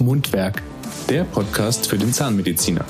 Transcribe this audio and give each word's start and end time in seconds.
Mundwerk, 0.00 0.62
der 1.08 1.24
Podcast 1.24 1.86
für 1.86 1.98
den 1.98 2.12
Zahnmediziner. 2.12 2.84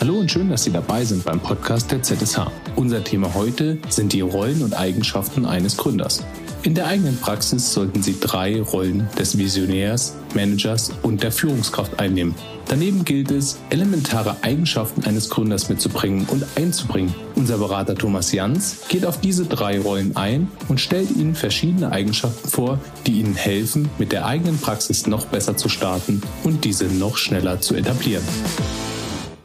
Hallo 0.00 0.18
und 0.18 0.30
schön, 0.30 0.48
dass 0.48 0.64
Sie 0.64 0.70
dabei 0.70 1.04
sind 1.04 1.24
beim 1.24 1.40
Podcast 1.40 1.90
der 1.90 2.02
ZSH. 2.02 2.50
Unser 2.76 3.02
Thema 3.02 3.34
heute 3.34 3.78
sind 3.88 4.12
die 4.12 4.20
Rollen 4.20 4.62
und 4.62 4.74
Eigenschaften 4.74 5.46
eines 5.46 5.76
Gründers. 5.76 6.24
In 6.64 6.74
der 6.74 6.86
eigenen 6.86 7.18
Praxis 7.18 7.74
sollten 7.74 8.02
Sie 8.02 8.18
drei 8.18 8.58
Rollen 8.58 9.06
des 9.18 9.36
Visionärs, 9.36 10.14
Managers 10.34 10.92
und 11.02 11.22
der 11.22 11.30
Führungskraft 11.30 12.00
einnehmen. 12.00 12.34
Daneben 12.68 13.04
gilt 13.04 13.30
es, 13.30 13.58
elementare 13.68 14.36
Eigenschaften 14.40 15.04
eines 15.04 15.28
Gründers 15.28 15.68
mitzubringen 15.68 16.24
und 16.24 16.42
einzubringen. 16.56 17.14
Unser 17.34 17.58
Berater 17.58 17.94
Thomas 17.94 18.32
Jans 18.32 18.78
geht 18.88 19.04
auf 19.04 19.20
diese 19.20 19.44
drei 19.44 19.78
Rollen 19.78 20.16
ein 20.16 20.50
und 20.68 20.80
stellt 20.80 21.10
Ihnen 21.10 21.34
verschiedene 21.34 21.92
Eigenschaften 21.92 22.48
vor, 22.48 22.78
die 23.06 23.20
Ihnen 23.20 23.34
helfen, 23.34 23.90
mit 23.98 24.12
der 24.12 24.24
eigenen 24.24 24.56
Praxis 24.56 25.06
noch 25.06 25.26
besser 25.26 25.58
zu 25.58 25.68
starten 25.68 26.22
und 26.44 26.64
diese 26.64 26.86
noch 26.86 27.18
schneller 27.18 27.60
zu 27.60 27.74
etablieren. 27.74 28.24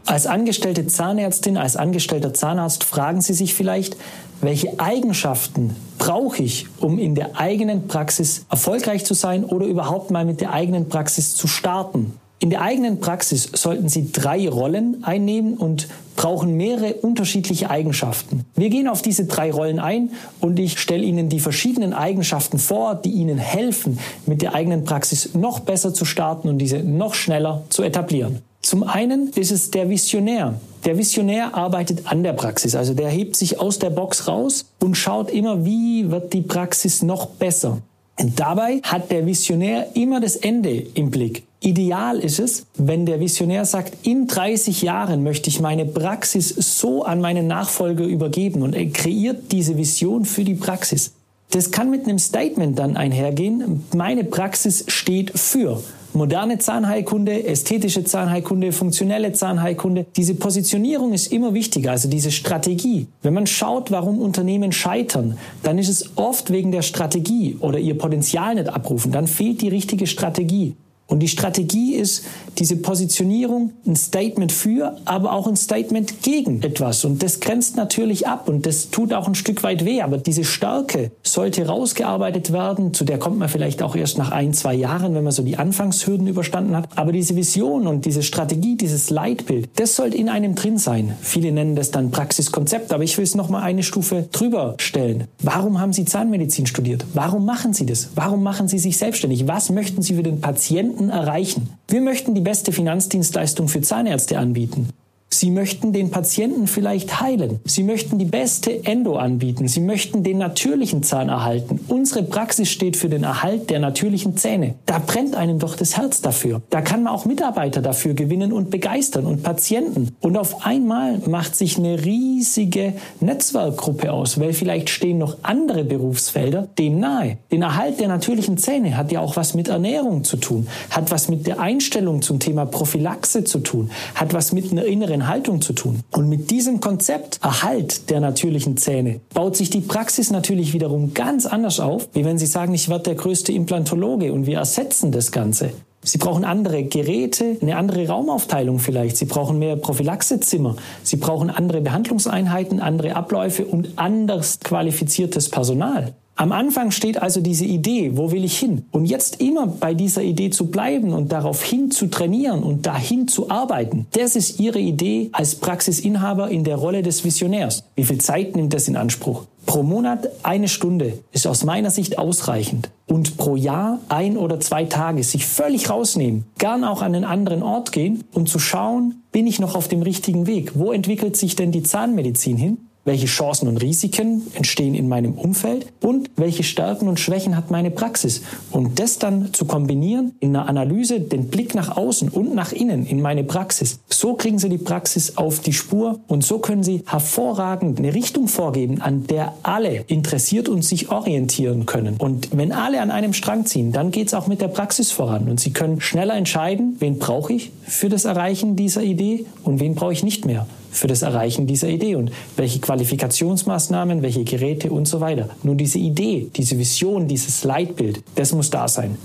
Als 0.05 0.25
angestellte 0.25 0.87
Zahnärztin, 0.87 1.55
als 1.55 1.75
angestellter 1.75 2.33
Zahnarzt 2.33 2.83
fragen 2.83 3.21
Sie 3.21 3.33
sich 3.33 3.53
vielleicht, 3.53 3.95
welche 4.41 4.79
Eigenschaften 4.79 5.75
brauche 5.97 6.41
ich, 6.41 6.67
um 6.79 6.97
in 6.97 7.15
der 7.15 7.39
eigenen 7.39 7.87
Praxis 7.87 8.45
erfolgreich 8.49 9.05
zu 9.05 9.13
sein 9.13 9.43
oder 9.43 9.65
überhaupt 9.65 10.11
mal 10.11 10.25
mit 10.25 10.41
der 10.41 10.53
eigenen 10.53 10.89
Praxis 10.89 11.35
zu 11.35 11.47
starten? 11.47 12.13
In 12.41 12.49
der 12.49 12.61
eigenen 12.61 13.01
Praxis 13.01 13.49
sollten 13.53 13.89
Sie 13.89 14.13
drei 14.13 14.47
Rollen 14.47 15.03
einnehmen 15.03 15.55
und 15.55 15.89
brauchen 16.15 16.55
mehrere 16.55 16.93
unterschiedliche 16.93 17.69
Eigenschaften. 17.69 18.45
Wir 18.55 18.69
gehen 18.69 18.87
auf 18.87 19.01
diese 19.01 19.25
drei 19.25 19.51
Rollen 19.51 19.79
ein 19.79 20.11
und 20.39 20.57
ich 20.57 20.79
stelle 20.79 21.03
Ihnen 21.03 21.27
die 21.27 21.41
verschiedenen 21.41 21.93
Eigenschaften 21.93 22.57
vor, 22.57 22.95
die 22.95 23.11
Ihnen 23.11 23.37
helfen, 23.37 23.99
mit 24.25 24.41
der 24.41 24.55
eigenen 24.55 24.85
Praxis 24.85 25.33
noch 25.33 25.59
besser 25.59 25.93
zu 25.93 26.05
starten 26.05 26.47
und 26.47 26.59
diese 26.59 26.79
noch 26.79 27.13
schneller 27.13 27.63
zu 27.67 27.83
etablieren. 27.83 28.39
Zum 28.61 28.83
einen 28.83 29.29
ist 29.35 29.51
es 29.51 29.69
der 29.71 29.89
Visionär. 29.89 30.53
Der 30.85 30.97
Visionär 30.97 31.55
arbeitet 31.55 32.03
an 32.05 32.23
der 32.23 32.33
Praxis, 32.33 32.75
also 32.75 32.93
der 32.93 33.09
hebt 33.09 33.35
sich 33.35 33.59
aus 33.59 33.79
der 33.79 33.89
Box 33.89 34.27
raus 34.27 34.65
und 34.79 34.95
schaut 34.95 35.29
immer, 35.29 35.65
wie 35.65 36.09
wird 36.09 36.33
die 36.33 36.41
Praxis 36.41 37.01
noch 37.01 37.27
besser. 37.27 37.79
Und 38.19 38.39
dabei 38.39 38.81
hat 38.83 39.11
der 39.11 39.25
Visionär 39.25 39.87
immer 39.93 40.19
das 40.19 40.35
Ende 40.35 40.71
im 40.93 41.09
Blick. 41.09 41.43
Ideal 41.61 42.19
ist 42.19 42.39
es, 42.39 42.65
wenn 42.75 43.05
der 43.05 43.19
Visionär 43.19 43.65
sagt, 43.65 44.07
in 44.07 44.27
30 44.27 44.81
Jahren 44.81 45.23
möchte 45.23 45.49
ich 45.49 45.59
meine 45.59 45.85
Praxis 45.85 46.49
so 46.49 47.03
an 47.03 47.19
meinen 47.19 47.47
Nachfolger 47.47 48.05
übergeben 48.05 48.61
und 48.61 48.75
er 48.75 48.87
kreiert 48.87 49.51
diese 49.51 49.77
Vision 49.77 50.23
für 50.23 50.43
die 50.43 50.53
Praxis. 50.53 51.11
Das 51.51 51.71
kann 51.71 51.89
mit 51.89 52.05
einem 52.05 52.19
Statement 52.19 52.77
dann 52.77 52.95
einhergehen. 52.95 53.83
Meine 53.93 54.23
Praxis 54.23 54.85
steht 54.87 55.37
für 55.37 55.81
moderne 56.13 56.57
Zahnheilkunde, 56.57 57.45
ästhetische 57.45 58.03
Zahnheilkunde, 58.03 58.71
funktionelle 58.71 59.31
Zahnheilkunde. 59.31 60.05
Diese 60.15 60.35
Positionierung 60.35 61.13
ist 61.13 61.31
immer 61.31 61.53
wichtiger, 61.53 61.91
also 61.91 62.09
diese 62.09 62.31
Strategie. 62.31 63.07
Wenn 63.21 63.33
man 63.33 63.47
schaut, 63.47 63.91
warum 63.91 64.19
Unternehmen 64.19 64.71
scheitern, 64.71 65.37
dann 65.63 65.77
ist 65.77 65.89
es 65.89 66.17
oft 66.17 66.51
wegen 66.51 66.71
der 66.71 66.81
Strategie 66.81 67.57
oder 67.59 67.79
ihr 67.79 67.97
Potenzial 67.97 68.55
nicht 68.55 68.69
abrufen. 68.69 69.11
Dann 69.11 69.27
fehlt 69.27 69.61
die 69.61 69.69
richtige 69.69 70.07
Strategie. 70.07 70.75
Und 71.09 71.19
die 71.19 71.27
Strategie 71.27 71.95
ist 71.95 72.23
diese 72.59 72.75
Positionierung, 72.75 73.71
ein 73.85 73.95
Statement 73.95 74.51
für, 74.51 74.95
aber 75.05 75.33
auch 75.33 75.47
ein 75.47 75.55
Statement 75.55 76.21
gegen 76.21 76.61
etwas. 76.61 77.03
Und 77.03 77.23
das 77.23 77.39
grenzt 77.39 77.75
natürlich 77.75 78.27
ab 78.27 78.47
und 78.47 78.65
das 78.65 78.91
tut 78.91 79.13
auch 79.13 79.27
ein 79.27 79.33
Stück 79.33 79.63
weit 79.63 79.85
weh. 79.85 80.01
Aber 80.01 80.19
diese 80.19 80.43
Stärke 80.43 81.11
sollte 81.23 81.65
rausgearbeitet 81.65 82.53
werden. 82.53 82.93
Zu 82.93 83.05
der 83.05 83.17
kommt 83.17 83.39
man 83.39 83.49
vielleicht 83.49 83.81
auch 83.81 83.95
erst 83.95 84.19
nach 84.19 84.31
ein, 84.31 84.53
zwei 84.53 84.75
Jahren, 84.75 85.15
wenn 85.15 85.23
man 85.23 85.33
so 85.33 85.41
die 85.41 85.57
Anfangshürden 85.57 86.27
überstanden 86.27 86.75
hat. 86.75 86.89
Aber 86.95 87.11
diese 87.11 87.35
Vision 87.35 87.87
und 87.87 88.05
diese 88.05 88.21
Strategie, 88.21 88.75
dieses 88.75 89.09
Leitbild, 89.09 89.69
das 89.77 89.95
sollte 89.95 90.17
in 90.17 90.29
einem 90.29 90.53
drin 90.53 90.77
sein. 90.77 91.15
Viele 91.21 91.51
nennen 91.51 91.75
das 91.75 91.89
dann 91.89 92.11
Praxiskonzept, 92.11 92.93
aber 92.93 93.03
ich 93.03 93.17
will 93.17 93.23
es 93.23 93.33
noch 93.33 93.49
mal 93.49 93.63
eine 93.63 93.81
Stufe 93.81 94.27
drüber 94.31 94.75
stellen. 94.77 95.23
Warum 95.41 95.79
haben 95.81 95.93
Sie 95.93 96.05
Zahnmedizin 96.05 96.67
studiert? 96.67 97.05
Warum 97.15 97.45
machen 97.45 97.73
Sie 97.73 97.87
das? 97.87 98.09
Warum 98.13 98.43
machen 98.43 98.67
Sie 98.67 98.77
sich 98.77 98.97
selbstständig? 98.97 99.47
Was 99.47 99.71
möchten 99.71 100.03
Sie 100.03 100.13
für 100.13 100.23
den 100.23 100.39
Patienten 100.41 100.98
Kunden 100.99 101.11
erreichen. 101.11 101.69
Wir 101.87 102.01
möchten 102.01 102.35
die 102.35 102.41
beste 102.41 102.73
Finanzdienstleistung 102.73 103.69
für 103.69 103.79
Zahnärzte 103.79 104.37
anbieten. 104.37 104.89
Sie 105.31 105.51
möchten 105.51 105.93
den 105.93 106.09
Patienten 106.09 106.65
vielleicht 106.65 107.21
heilen. 107.21 107.59
Sie 107.63 107.83
möchten 107.83 108.17
die 108.17 108.25
beste 108.25 108.83
Endo 108.85 109.15
anbieten. 109.15 109.67
Sie 109.67 109.79
möchten 109.79 110.23
den 110.23 110.39
natürlichen 110.39 111.03
Zahn 111.03 111.29
erhalten. 111.29 111.79
Unsere 111.87 112.23
Praxis 112.23 112.69
steht 112.69 112.97
für 112.97 113.09
den 113.09 113.23
Erhalt 113.23 113.69
der 113.69 113.79
natürlichen 113.79 114.37
Zähne. 114.37 114.75
Da 114.87 114.97
brennt 114.97 115.35
einem 115.35 115.59
doch 115.59 115.75
das 115.75 115.97
Herz 115.97 116.21
dafür. 116.21 116.63
Da 116.71 116.81
kann 116.81 117.03
man 117.03 117.13
auch 117.13 117.25
Mitarbeiter 117.25 117.81
dafür 117.81 118.15
gewinnen 118.15 118.51
und 118.51 118.71
begeistern 118.71 119.27
und 119.27 119.43
Patienten. 119.43 120.15
Und 120.19 120.35
auf 120.35 120.65
einmal 120.65 121.19
macht 121.19 121.55
sich 121.55 121.77
eine 121.77 122.03
riesige 122.03 122.93
Netzwerkgruppe 123.19 124.11
aus, 124.11 124.39
weil 124.39 124.53
vielleicht 124.53 124.89
stehen 124.89 125.19
noch 125.19 125.37
andere 125.43 125.83
Berufsfelder 125.83 126.67
dem 126.79 126.99
nahe. 126.99 127.37
Den 127.51 127.61
Erhalt 127.61 127.99
der 127.99 128.07
natürlichen 128.07 128.57
Zähne 128.57 128.97
hat 128.97 129.11
ja 129.11 129.19
auch 129.19 129.35
was 129.35 129.53
mit 129.53 129.67
Ernährung 129.67 130.23
zu 130.23 130.37
tun, 130.37 130.67
hat 130.89 131.11
was 131.11 131.29
mit 131.29 131.45
der 131.45 131.59
Einstellung 131.59 132.23
zum 132.23 132.39
Thema 132.39 132.65
Prophylaxe 132.65 133.43
zu 133.43 133.59
tun, 133.59 133.91
hat 134.15 134.33
was 134.33 134.53
mit 134.53 134.71
einer 134.71 134.85
inneren 134.85 135.18
inneren 135.19 135.27
Haltung 135.27 135.61
zu 135.61 135.73
tun. 135.73 136.01
Und 136.11 136.29
mit 136.29 136.49
diesem 136.49 136.79
Konzept 136.79 137.39
Erhalt 137.43 138.09
der 138.09 138.19
natürlichen 138.19 138.77
Zähne 138.77 139.19
baut 139.33 139.55
sich 139.55 139.69
die 139.69 139.81
Praxis 139.81 140.31
natürlich 140.31 140.73
wiederum 140.73 141.13
ganz 141.13 141.45
anders 141.45 141.79
auf, 141.79 142.07
wie 142.13 142.25
wenn 142.25 142.37
Sie 142.37 142.45
sagen, 142.45 142.73
ich 142.73 142.89
werde 142.89 143.03
der 143.03 143.15
größte 143.15 143.51
Implantologe 143.51 144.31
und 144.31 144.45
wir 144.45 144.57
ersetzen 144.57 145.11
das 145.11 145.31
Ganze. 145.31 145.71
Sie 146.01 146.17
brauchen 146.17 146.45
andere 146.45 146.83
Geräte, 146.83 147.57
eine 147.61 147.75
andere 147.75 148.07
Raumaufteilung 148.07 148.79
vielleicht. 148.79 149.17
Sie 149.17 149.25
brauchen 149.25 149.59
mehr 149.59 149.75
Prophylaxezimmer. 149.75 150.77
Sie 151.03 151.17
brauchen 151.17 151.49
andere 151.49 151.81
Behandlungseinheiten, 151.81 152.79
andere 152.79 153.17
Abläufe 153.17 153.65
und 153.65 153.89
anders 153.97 154.61
qualifiziertes 154.61 155.49
Personal. 155.49 156.13
Am 156.39 156.53
Anfang 156.53 156.91
steht 156.91 157.21
also 157.21 157.41
diese 157.41 157.65
Idee, 157.65 158.15
wo 158.15 158.31
will 158.31 158.45
ich 158.45 158.57
hin? 158.57 158.85
Und 158.91 159.03
jetzt 159.03 159.41
immer 159.41 159.67
bei 159.67 159.93
dieser 159.93 160.21
Idee 160.21 160.51
zu 160.51 160.67
bleiben 160.67 161.11
und 161.11 161.33
darauf 161.33 161.61
hin 161.61 161.91
zu 161.91 162.07
trainieren 162.07 162.63
und 162.63 162.85
dahin 162.85 163.27
zu 163.27 163.49
arbeiten, 163.51 164.07
das 164.13 164.37
ist 164.37 164.57
Ihre 164.57 164.79
Idee 164.79 165.31
als 165.33 165.55
Praxisinhaber 165.55 166.49
in 166.49 166.63
der 166.63 166.77
Rolle 166.77 167.03
des 167.03 167.25
Visionärs. 167.25 167.83
Wie 167.97 168.05
viel 168.05 168.19
Zeit 168.19 168.55
nimmt 168.55 168.73
das 168.73 168.87
in 168.87 168.95
Anspruch? 168.95 169.47
Pro 169.65 169.83
Monat 169.83 170.29
eine 170.41 170.69
Stunde 170.69 171.19
ist 171.33 171.45
aus 171.45 171.65
meiner 171.65 171.91
Sicht 171.91 172.17
ausreichend. 172.17 172.89
Und 173.05 173.35
pro 173.35 173.57
Jahr 173.57 173.99
ein 174.07 174.37
oder 174.37 174.61
zwei 174.61 174.85
Tage 174.85 175.21
sich 175.23 175.45
völlig 175.45 175.89
rausnehmen, 175.89 176.45
gern 176.57 176.85
auch 176.85 177.01
an 177.01 177.15
einen 177.15 177.25
anderen 177.25 177.63
Ort 177.63 177.91
gehen 177.91 178.23
und 178.33 178.47
zu 178.47 178.59
schauen, 178.59 179.23
bin 179.33 179.45
ich 179.45 179.59
noch 179.59 179.75
auf 179.75 179.89
dem 179.89 180.03
richtigen 180.03 180.47
Weg? 180.47 180.71
Wo 180.75 180.93
entwickelt 180.93 181.35
sich 181.35 181.57
denn 181.57 181.73
die 181.73 181.83
Zahnmedizin 181.83 182.55
hin? 182.55 182.77
Welche 183.09 183.25
Chancen 183.25 183.67
und 183.67 183.77
Risiken 183.77 184.43
entstehen 184.53 184.93
in 184.93 185.09
meinem 185.09 185.33
Umfeld 185.33 185.87
und 185.99 186.29
welche 186.35 186.61
Stärken 186.61 187.07
und 187.07 187.19
Schwächen 187.19 187.57
hat 187.57 187.71
meine 187.71 187.89
Praxis. 187.89 188.43
Und 188.69 188.99
das 188.99 189.17
dann 189.17 189.51
zu 189.51 189.65
kombinieren 189.65 190.33
in 190.39 190.55
einer 190.55 190.69
Analyse, 190.69 191.19
den 191.19 191.47
Blick 191.47 191.73
nach 191.73 191.97
außen 191.97 192.29
und 192.29 192.53
nach 192.53 192.71
innen 192.71 193.07
in 193.07 193.19
meine 193.19 193.43
Praxis. 193.43 193.97
So 194.09 194.35
kriegen 194.35 194.59
Sie 194.59 194.69
die 194.69 194.77
Praxis 194.77 195.37
auf 195.37 195.59
die 195.59 195.73
Spur 195.73 196.19
und 196.27 196.43
so 196.43 196.59
können 196.59 196.83
Sie 196.83 197.01
hervorragend 197.07 197.97
eine 197.97 198.13
Richtung 198.13 198.47
vorgeben, 198.47 199.01
an 199.01 199.25
der 199.25 199.55
alle 199.63 200.03
interessiert 200.05 200.69
und 200.69 200.85
sich 200.85 201.09
orientieren 201.09 201.87
können. 201.87 202.15
Und 202.19 202.55
wenn 202.55 202.71
alle 202.71 203.01
an 203.01 203.09
einem 203.09 203.33
Strang 203.33 203.65
ziehen, 203.65 203.91
dann 203.91 204.11
geht 204.11 204.27
es 204.27 204.35
auch 204.35 204.45
mit 204.45 204.61
der 204.61 204.67
Praxis 204.67 205.09
voran 205.09 205.49
und 205.49 205.59
Sie 205.59 205.71
können 205.71 205.99
schneller 205.99 206.35
entscheiden, 206.35 206.95
wen 206.99 207.17
brauche 207.17 207.53
ich 207.53 207.71
für 207.81 208.07
das 208.07 208.25
Erreichen 208.25 208.75
dieser 208.75 209.01
Idee 209.01 209.47
und 209.63 209.79
wen 209.79 209.95
brauche 209.95 210.13
ich 210.13 210.21
nicht 210.21 210.45
mehr 210.45 210.67
für 210.91 211.07
das 211.07 211.21
Erreichen 211.21 211.67
dieser 211.67 211.89
Idee 211.89 212.15
und 212.15 212.31
welche 212.55 212.79
Qualifikationsmaßnahmen, 212.79 214.21
welche 214.21 214.43
Geräte 214.43 214.91
und 214.91 215.07
so 215.07 215.21
weiter. 215.21 215.49
Nur 215.63 215.75
diese 215.75 215.99
Idee, 215.99 216.49
diese 216.55 216.77
Vision, 216.77 217.27
dieses 217.27 217.63
Leitbild, 217.63 218.21
das 218.35 218.53
muss 218.53 218.69
da 218.69 218.87
sein. 218.87 219.17